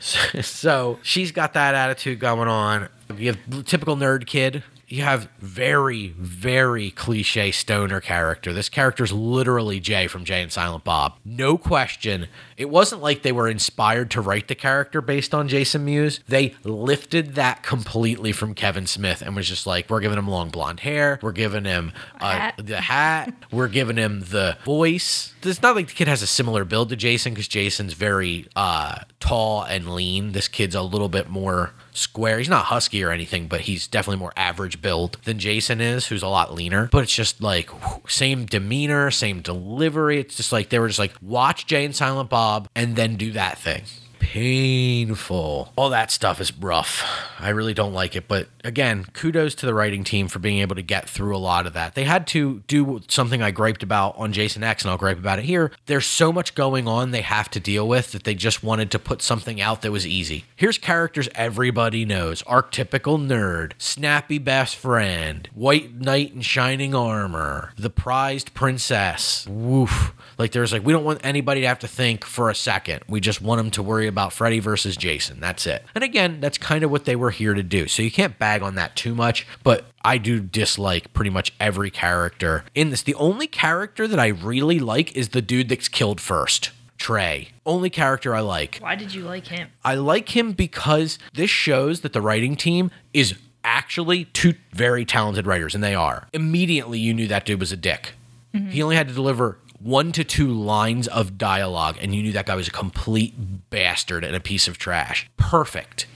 So, 0.00 0.18
so 0.40 0.98
she's 1.02 1.32
got 1.32 1.54
that 1.54 1.74
attitude 1.74 2.18
going 2.18 2.48
on. 2.48 2.88
You 3.16 3.32
have 3.32 3.64
typical 3.66 3.96
nerd 3.96 4.26
kid 4.26 4.62
you 4.88 5.02
have 5.02 5.28
very, 5.38 6.08
very 6.18 6.90
cliche 6.90 7.50
stoner 7.50 8.00
character. 8.00 8.52
This 8.52 8.68
character's 8.68 9.12
literally 9.12 9.80
Jay 9.80 10.06
from 10.06 10.24
Jay 10.24 10.42
and 10.42 10.52
Silent 10.52 10.84
Bob. 10.84 11.14
No 11.24 11.56
question. 11.56 12.28
It 12.56 12.70
wasn't 12.70 13.02
like 13.02 13.22
they 13.22 13.32
were 13.32 13.48
inspired 13.48 14.10
to 14.12 14.20
write 14.20 14.48
the 14.48 14.54
character 14.54 15.00
based 15.00 15.34
on 15.34 15.48
Jason 15.48 15.84
Mewes. 15.84 16.20
They 16.28 16.54
lifted 16.62 17.34
that 17.34 17.62
completely 17.62 18.32
from 18.32 18.54
Kevin 18.54 18.86
Smith 18.86 19.22
and 19.22 19.34
was 19.34 19.48
just 19.48 19.66
like, 19.66 19.88
we're 19.88 20.00
giving 20.00 20.18
him 20.18 20.28
long 20.28 20.50
blonde 20.50 20.80
hair, 20.80 21.18
we're 21.22 21.32
giving 21.32 21.64
him 21.64 21.92
uh, 22.20 22.30
Hat. 22.30 22.54
the 22.58 22.80
hat, 22.80 23.34
we're 23.50 23.68
giving 23.68 23.96
him 23.96 24.20
the 24.20 24.56
voice. 24.64 25.34
It's 25.42 25.62
not 25.62 25.76
like 25.76 25.88
the 25.88 25.94
kid 25.94 26.08
has 26.08 26.22
a 26.22 26.26
similar 26.26 26.64
build 26.64 26.88
to 26.90 26.96
Jason 26.96 27.32
because 27.34 27.48
Jason's 27.48 27.92
very 27.94 28.46
uh, 28.56 29.00
tall 29.20 29.62
and 29.62 29.94
lean. 29.94 30.32
This 30.32 30.48
kid's 30.48 30.74
a 30.74 30.82
little 30.82 31.08
bit 31.08 31.28
more 31.28 31.72
square. 31.94 32.38
He's 32.38 32.48
not 32.48 32.66
husky 32.66 33.02
or 33.02 33.10
anything, 33.10 33.46
but 33.48 33.62
he's 33.62 33.86
definitely 33.86 34.18
more 34.20 34.32
average 34.36 34.82
build 34.82 35.18
than 35.24 35.38
Jason 35.38 35.80
is, 35.80 36.06
who's 36.06 36.22
a 36.22 36.28
lot 36.28 36.52
leaner. 36.52 36.88
But 36.92 37.04
it's 37.04 37.14
just 37.14 37.40
like 37.40 37.70
same 38.06 38.44
demeanor, 38.44 39.10
same 39.10 39.40
delivery. 39.40 40.20
It's 40.20 40.36
just 40.36 40.52
like 40.52 40.68
they 40.68 40.78
were 40.78 40.88
just 40.88 40.98
like 40.98 41.14
watch 41.22 41.66
Jay 41.66 41.84
and 41.84 41.94
Silent 41.94 42.28
Bob 42.28 42.68
and 42.74 42.96
then 42.96 43.16
do 43.16 43.32
that 43.32 43.58
thing. 43.58 43.82
Painful. 44.24 45.72
All 45.76 45.90
that 45.90 46.10
stuff 46.10 46.40
is 46.40 46.52
rough. 46.56 47.04
I 47.38 47.50
really 47.50 47.74
don't 47.74 47.92
like 47.92 48.16
it. 48.16 48.26
But 48.26 48.48
again, 48.64 49.04
kudos 49.12 49.54
to 49.56 49.66
the 49.66 49.74
writing 49.74 50.02
team 50.02 50.28
for 50.28 50.38
being 50.38 50.60
able 50.60 50.74
to 50.76 50.82
get 50.82 51.08
through 51.08 51.36
a 51.36 51.38
lot 51.38 51.66
of 51.66 51.74
that. 51.74 51.94
They 51.94 52.04
had 52.04 52.26
to 52.28 52.62
do 52.66 53.02
something 53.08 53.42
I 53.42 53.50
griped 53.50 53.82
about 53.82 54.16
on 54.16 54.32
Jason 54.32 54.64
X, 54.64 54.82
and 54.82 54.90
I'll 54.90 54.96
gripe 54.96 55.18
about 55.18 55.38
it 55.40 55.44
here. 55.44 55.72
There's 55.86 56.06
so 56.06 56.32
much 56.32 56.54
going 56.54 56.88
on 56.88 57.10
they 57.10 57.20
have 57.20 57.50
to 57.50 57.60
deal 57.60 57.86
with 57.86 58.12
that 58.12 58.24
they 58.24 58.34
just 58.34 58.62
wanted 58.62 58.90
to 58.92 58.98
put 58.98 59.20
something 59.20 59.60
out 59.60 59.82
that 59.82 59.92
was 59.92 60.06
easy. 60.06 60.46
Here's 60.56 60.78
characters 60.78 61.28
everybody 61.34 62.06
knows 62.06 62.42
archetypical 62.44 63.24
nerd, 63.24 63.72
snappy 63.76 64.38
best 64.38 64.74
friend, 64.74 65.50
white 65.54 65.94
knight 66.00 66.32
in 66.32 66.40
shining 66.40 66.94
armor, 66.94 67.74
the 67.76 67.90
prized 67.90 68.54
princess. 68.54 69.46
Woof. 69.46 70.14
Like 70.38 70.52
there's 70.52 70.72
like 70.72 70.84
we 70.84 70.92
don't 70.92 71.04
want 71.04 71.20
anybody 71.22 71.60
to 71.60 71.68
have 71.68 71.78
to 71.80 71.88
think 71.88 72.24
for 72.24 72.48
a 72.48 72.54
second. 72.54 73.02
We 73.06 73.20
just 73.20 73.42
want 73.42 73.58
them 73.58 73.70
to 73.72 73.82
worry 73.82 74.06
about 74.06 74.13
Freddy 74.32 74.58
versus 74.58 74.96
Jason. 74.96 75.40
That's 75.40 75.66
it. 75.66 75.84
And 75.94 76.02
again, 76.04 76.40
that's 76.40 76.58
kind 76.58 76.84
of 76.84 76.90
what 76.90 77.04
they 77.04 77.16
were 77.16 77.30
here 77.30 77.54
to 77.54 77.62
do. 77.62 77.88
So 77.88 78.02
you 78.02 78.10
can't 78.10 78.38
bag 78.38 78.62
on 78.62 78.74
that 78.76 78.96
too 78.96 79.14
much, 79.14 79.46
but 79.62 79.86
I 80.04 80.18
do 80.18 80.40
dislike 80.40 81.12
pretty 81.12 81.30
much 81.30 81.52
every 81.60 81.90
character 81.90 82.64
in 82.74 82.90
this. 82.90 83.02
The 83.02 83.14
only 83.16 83.46
character 83.46 84.06
that 84.08 84.18
I 84.18 84.28
really 84.28 84.78
like 84.78 85.16
is 85.16 85.30
the 85.30 85.42
dude 85.42 85.68
that's 85.68 85.88
killed 85.88 86.20
first. 86.20 86.70
Trey. 86.96 87.48
Only 87.66 87.90
character 87.90 88.34
I 88.34 88.40
like. 88.40 88.78
Why 88.78 88.94
did 88.94 89.12
you 89.12 89.22
like 89.22 89.48
him? 89.48 89.68
I 89.84 89.94
like 89.94 90.34
him 90.36 90.52
because 90.52 91.18
this 91.34 91.50
shows 91.50 92.00
that 92.00 92.12
the 92.12 92.22
writing 92.22 92.56
team 92.56 92.90
is 93.12 93.34
actually 93.62 94.26
two 94.26 94.54
very 94.72 95.04
talented 95.04 95.46
writers, 95.46 95.74
and 95.74 95.82
they 95.82 95.94
are. 95.94 96.28
Immediately, 96.32 96.98
you 96.98 97.12
knew 97.14 97.26
that 97.28 97.44
dude 97.46 97.60
was 97.60 97.72
a 97.72 97.76
dick. 97.76 98.12
Mm-hmm. 98.54 98.70
He 98.70 98.82
only 98.82 98.96
had 98.96 99.08
to 99.08 99.14
deliver 99.14 99.58
one 99.84 100.12
to 100.12 100.24
two 100.24 100.48
lines 100.48 101.06
of 101.08 101.36
dialogue, 101.36 101.98
and 102.00 102.14
you 102.14 102.22
knew 102.22 102.32
that 102.32 102.46
guy 102.46 102.54
was 102.54 102.68
a 102.68 102.72
complete 102.72 103.34
bastard 103.68 104.24
and 104.24 104.34
a 104.34 104.40
piece 104.40 104.66
of 104.66 104.78
trash. 104.78 105.30
Perfect. 105.36 106.06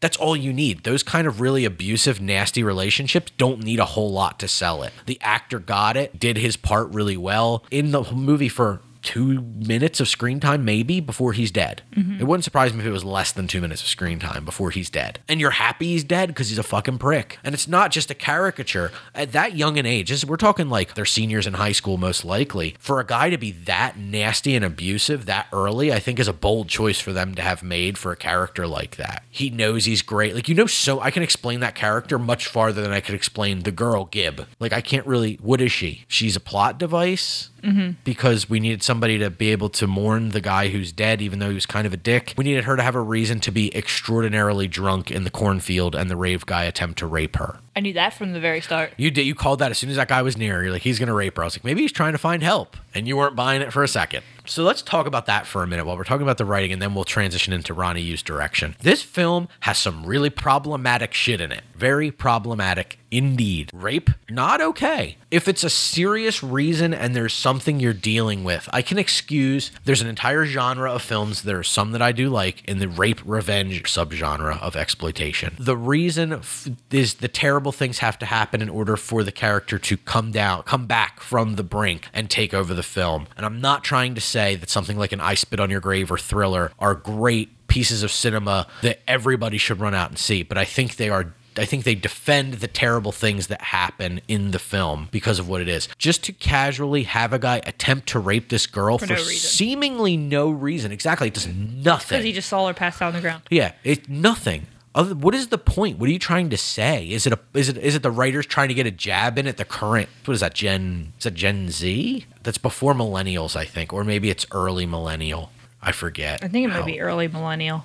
That's 0.00 0.18
all 0.18 0.36
you 0.36 0.52
need. 0.52 0.84
Those 0.84 1.02
kind 1.02 1.26
of 1.26 1.40
really 1.40 1.64
abusive, 1.64 2.20
nasty 2.20 2.62
relationships 2.62 3.32
don't 3.38 3.64
need 3.64 3.80
a 3.80 3.86
whole 3.86 4.12
lot 4.12 4.38
to 4.40 4.48
sell 4.48 4.82
it. 4.82 4.92
The 5.06 5.18
actor 5.22 5.58
got 5.58 5.96
it, 5.96 6.20
did 6.20 6.36
his 6.36 6.58
part 6.58 6.90
really 6.90 7.16
well 7.16 7.64
in 7.70 7.92
the 7.92 8.02
movie 8.12 8.50
for 8.50 8.82
two 9.04 9.40
minutes 9.42 10.00
of 10.00 10.08
screen 10.08 10.40
time, 10.40 10.64
maybe, 10.64 10.98
before 10.98 11.32
he's 11.34 11.50
dead. 11.52 11.82
Mm-hmm. 11.94 12.20
It 12.20 12.24
wouldn't 12.24 12.42
surprise 12.44 12.72
me 12.72 12.80
if 12.80 12.86
it 12.86 12.90
was 12.90 13.04
less 13.04 13.30
than 13.30 13.46
two 13.46 13.60
minutes 13.60 13.82
of 13.82 13.88
screen 13.88 14.18
time 14.18 14.44
before 14.44 14.70
he's 14.70 14.90
dead. 14.90 15.20
And 15.28 15.40
you're 15.40 15.50
happy 15.50 15.88
he's 15.88 16.02
dead 16.04 16.28
because 16.28 16.48
he's 16.48 16.58
a 16.58 16.62
fucking 16.64 16.98
prick. 16.98 17.38
And 17.44 17.54
it's 17.54 17.68
not 17.68 17.90
just 17.92 18.10
a 18.10 18.14
caricature. 18.14 18.90
At 19.14 19.32
that 19.32 19.54
young 19.56 19.78
an 19.78 19.86
age, 19.86 20.08
this- 20.10 20.24
we're 20.24 20.36
talking 20.36 20.68
like 20.68 20.94
they're 20.94 21.04
seniors 21.04 21.46
in 21.46 21.54
high 21.54 21.72
school, 21.72 21.98
most 21.98 22.24
likely. 22.24 22.74
For 22.80 22.98
a 22.98 23.06
guy 23.06 23.30
to 23.30 23.38
be 23.38 23.52
that 23.52 23.98
nasty 23.98 24.56
and 24.56 24.64
abusive 24.64 25.26
that 25.26 25.46
early, 25.52 25.92
I 25.92 26.00
think 26.00 26.18
is 26.18 26.26
a 26.28 26.32
bold 26.32 26.68
choice 26.68 26.98
for 26.98 27.12
them 27.12 27.34
to 27.34 27.42
have 27.42 27.62
made 27.62 27.98
for 27.98 28.10
a 28.10 28.16
character 28.16 28.66
like 28.66 28.96
that. 28.96 29.22
He 29.30 29.50
knows 29.50 29.84
he's 29.84 30.02
great. 30.02 30.34
Like, 30.34 30.48
you 30.48 30.54
know, 30.54 30.66
so 30.66 31.00
I 31.00 31.10
can 31.10 31.22
explain 31.22 31.60
that 31.60 31.74
character 31.74 32.18
much 32.18 32.46
farther 32.46 32.80
than 32.82 32.92
I 32.92 33.00
could 33.00 33.14
explain 33.14 33.60
the 33.60 33.70
girl, 33.70 34.06
Gibb. 34.06 34.46
Like, 34.58 34.72
I 34.72 34.80
can't 34.80 35.06
really. 35.06 35.34
What 35.42 35.60
is 35.60 35.72
she? 35.72 36.04
She's 36.08 36.36
a 36.36 36.40
plot 36.40 36.78
device? 36.78 37.50
Mm-hmm. 37.64 37.92
because 38.04 38.50
we 38.50 38.60
needed 38.60 38.82
somebody 38.82 39.18
to 39.18 39.30
be 39.30 39.50
able 39.50 39.70
to 39.70 39.86
mourn 39.86 40.28
the 40.30 40.40
guy 40.42 40.68
who's 40.68 40.92
dead, 40.92 41.22
even 41.22 41.38
though 41.38 41.48
he 41.48 41.54
was 41.54 41.64
kind 41.64 41.86
of 41.86 41.94
a 41.94 41.96
dick. 41.96 42.34
We 42.36 42.44
needed 42.44 42.64
her 42.64 42.76
to 42.76 42.82
have 42.82 42.94
a 42.94 43.00
reason 43.00 43.40
to 43.40 43.50
be 43.50 43.74
extraordinarily 43.74 44.68
drunk 44.68 45.10
in 45.10 45.24
the 45.24 45.30
cornfield 45.30 45.94
and 45.94 46.10
the 46.10 46.16
rave 46.16 46.44
guy 46.44 46.64
attempt 46.64 46.98
to 46.98 47.06
rape 47.06 47.36
her. 47.36 47.58
I 47.74 47.80
knew 47.80 47.94
that 47.94 48.12
from 48.12 48.32
the 48.32 48.40
very 48.40 48.60
start. 48.60 48.92
You 48.98 49.10
did. 49.10 49.22
You 49.22 49.34
called 49.34 49.60
that 49.60 49.70
as 49.70 49.78
soon 49.78 49.88
as 49.88 49.96
that 49.96 50.08
guy 50.08 50.20
was 50.20 50.36
near. 50.36 50.62
You're 50.62 50.72
like, 50.72 50.82
he's 50.82 50.98
gonna 50.98 51.14
rape 51.14 51.36
her. 51.36 51.42
I 51.42 51.46
was 51.46 51.56
like, 51.56 51.64
maybe 51.64 51.80
he's 51.80 51.92
trying 51.92 52.12
to 52.12 52.18
find 52.18 52.42
help, 52.42 52.76
and 52.94 53.08
you 53.08 53.16
weren't 53.16 53.34
buying 53.34 53.62
it 53.62 53.72
for 53.72 53.82
a 53.82 53.88
second. 53.88 54.22
So 54.46 54.62
let's 54.62 54.82
talk 54.82 55.06
about 55.06 55.26
that 55.26 55.46
for 55.46 55.62
a 55.62 55.66
minute 55.66 55.86
while 55.86 55.96
we're 55.96 56.04
talking 56.04 56.22
about 56.22 56.38
the 56.38 56.44
writing, 56.44 56.72
and 56.72 56.82
then 56.82 56.94
we'll 56.94 57.04
transition 57.04 57.52
into 57.52 57.72
Ronnie 57.72 58.02
Yu's 58.02 58.22
direction. 58.22 58.76
This 58.80 59.02
film 59.02 59.48
has 59.60 59.78
some 59.78 60.04
really 60.04 60.30
problematic 60.30 61.14
shit 61.14 61.40
in 61.40 61.50
it. 61.50 61.62
Very 61.74 62.10
problematic 62.10 62.98
indeed. 63.10 63.70
Rape, 63.72 64.10
not 64.28 64.60
okay. 64.60 65.16
If 65.30 65.46
it's 65.48 65.64
a 65.64 65.70
serious 65.70 66.42
reason 66.42 66.92
and 66.92 67.14
there's 67.14 67.32
something 67.32 67.78
you're 67.78 67.92
dealing 67.92 68.44
with, 68.44 68.68
I 68.72 68.82
can 68.82 68.98
excuse. 68.98 69.70
There's 69.84 70.00
an 70.02 70.08
entire 70.08 70.44
genre 70.44 70.92
of 70.92 71.02
films. 71.02 71.42
There 71.42 71.58
are 71.58 71.64
some 71.64 71.92
that 71.92 72.02
I 72.02 72.12
do 72.12 72.28
like 72.28 72.64
in 72.64 72.80
the 72.80 72.88
rape 72.88 73.20
revenge 73.24 73.82
subgenre 73.84 74.60
of 74.60 74.76
exploitation. 74.76 75.54
The 75.58 75.76
reason 75.76 76.32
f- 76.32 76.68
is 76.90 77.14
the 77.14 77.28
terrible 77.28 77.72
things 77.72 77.98
have 77.98 78.18
to 78.18 78.26
happen 78.26 78.60
in 78.60 78.68
order 78.68 78.96
for 78.96 79.22
the 79.22 79.32
character 79.32 79.78
to 79.78 79.96
come 79.96 80.32
down, 80.32 80.64
come 80.64 80.86
back 80.86 81.20
from 81.20 81.54
the 81.54 81.64
brink 81.64 82.08
and 82.12 82.28
take 82.28 82.52
over 82.52 82.74
the 82.74 82.82
film. 82.82 83.26
And 83.36 83.46
I'm 83.46 83.60
not 83.60 83.84
trying 83.84 84.14
to 84.16 84.20
say 84.34 84.56
that 84.56 84.68
something 84.68 84.98
like 84.98 85.12
an 85.12 85.20
I 85.20 85.34
Spit 85.34 85.60
on 85.60 85.70
Your 85.70 85.80
Grave 85.80 86.10
or 86.10 86.18
Thriller 86.18 86.72
are 86.80 86.94
great 86.94 87.68
pieces 87.68 88.02
of 88.02 88.10
cinema 88.10 88.66
that 88.82 88.98
everybody 89.06 89.58
should 89.58 89.80
run 89.80 89.94
out 89.94 90.10
and 90.10 90.18
see, 90.18 90.42
but 90.42 90.58
I 90.58 90.64
think 90.64 90.96
they 90.96 91.08
are 91.08 91.32
I 91.56 91.66
think 91.66 91.84
they 91.84 91.94
defend 91.94 92.54
the 92.54 92.66
terrible 92.66 93.12
things 93.12 93.46
that 93.46 93.62
happen 93.62 94.20
in 94.26 94.50
the 94.50 94.58
film 94.58 95.08
because 95.12 95.38
of 95.38 95.48
what 95.48 95.60
it 95.60 95.68
is. 95.68 95.88
Just 95.98 96.24
to 96.24 96.32
casually 96.32 97.04
have 97.04 97.32
a 97.32 97.38
guy 97.38 97.62
attempt 97.64 98.08
to 98.08 98.18
rape 98.18 98.48
this 98.48 98.66
girl 98.66 98.98
for, 98.98 99.06
no 99.06 99.14
seemingly 99.16 100.16
no 100.16 100.50
reason. 100.50 100.90
Exactly. 100.90 101.28
It 101.28 101.34
does 101.34 101.46
nothing. 101.46 102.16
Because 102.16 102.24
he 102.24 102.32
just 102.32 102.48
saw 102.48 102.66
her 102.66 102.74
pass 102.74 103.00
out 103.00 103.08
on 103.08 103.14
the 103.14 103.20
ground. 103.20 103.42
Yeah, 103.50 103.70
it's 103.84 104.08
nothing. 104.08 104.66
Other, 104.94 105.14
what 105.14 105.34
is 105.34 105.48
the 105.48 105.58
point? 105.58 105.98
What 105.98 106.08
are 106.08 106.12
you 106.12 106.18
trying 106.20 106.50
to 106.50 106.56
say? 106.56 107.06
Is 107.10 107.26
it 107.26 107.32
a 107.32 107.38
is 107.52 107.68
it 107.68 107.76
is 107.78 107.94
it 107.96 108.02
the 108.02 108.10
writers 108.12 108.46
trying 108.46 108.68
to 108.68 108.74
get 108.74 108.86
a 108.86 108.90
jab 108.92 109.38
in 109.38 109.46
at 109.48 109.56
the 109.56 109.64
current? 109.64 110.08
What 110.24 110.34
is 110.34 110.40
that? 110.40 110.54
Gen 110.54 111.12
is 111.18 111.24
that 111.24 111.34
Gen 111.34 111.70
Z? 111.70 112.26
That's 112.44 112.58
before 112.58 112.94
millennials, 112.94 113.56
I 113.56 113.64
think, 113.64 113.92
or 113.92 114.04
maybe 114.04 114.30
it's 114.30 114.46
early 114.52 114.86
millennial. 114.86 115.50
I 115.82 115.92
forget. 115.92 116.42
I 116.44 116.48
think 116.48 116.64
it 116.66 116.68
might 116.68 116.86
be 116.86 117.00
early 117.00 117.26
millennial. 117.28 117.84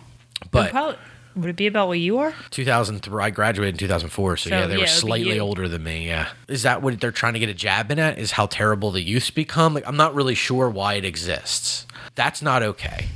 But 0.51 0.71
Probably- 0.71 0.97
would 1.35 1.49
it 1.49 1.55
be 1.55 1.67
about 1.67 1.87
what 1.87 1.99
you 1.99 2.17
are? 2.19 2.33
2003. 2.49 3.23
I 3.23 3.29
graduated 3.29 3.75
in 3.75 3.79
2004, 3.79 4.37
so, 4.37 4.49
So, 4.49 4.55
yeah, 4.55 4.67
they 4.67 4.73
yeah, 4.73 4.77
were 4.77 4.77
it 4.77 4.79
would 4.79 4.85
be 4.85 4.89
slightly 4.89 5.39
older 5.39 5.67
than 5.67 5.83
me. 5.83 6.07
Yeah, 6.07 6.27
is 6.47 6.63
that 6.63 6.81
what 6.81 6.99
they're 6.99 7.11
trying 7.11 7.33
to 7.33 7.39
get 7.39 7.49
a 7.49 7.53
jab 7.53 7.91
in 7.91 7.99
at? 7.99 8.17
Is 8.19 8.31
how 8.31 8.45
terrible 8.47 8.91
the 8.91 9.01
youths 9.01 9.29
become? 9.31 9.73
Like, 9.73 9.87
I'm 9.87 9.97
not 9.97 10.15
really 10.15 10.35
sure 10.35 10.69
why 10.69 10.95
it 10.95 11.05
exists. 11.05 11.85
That's 12.15 12.41
not 12.41 12.61
okay. 12.63 13.07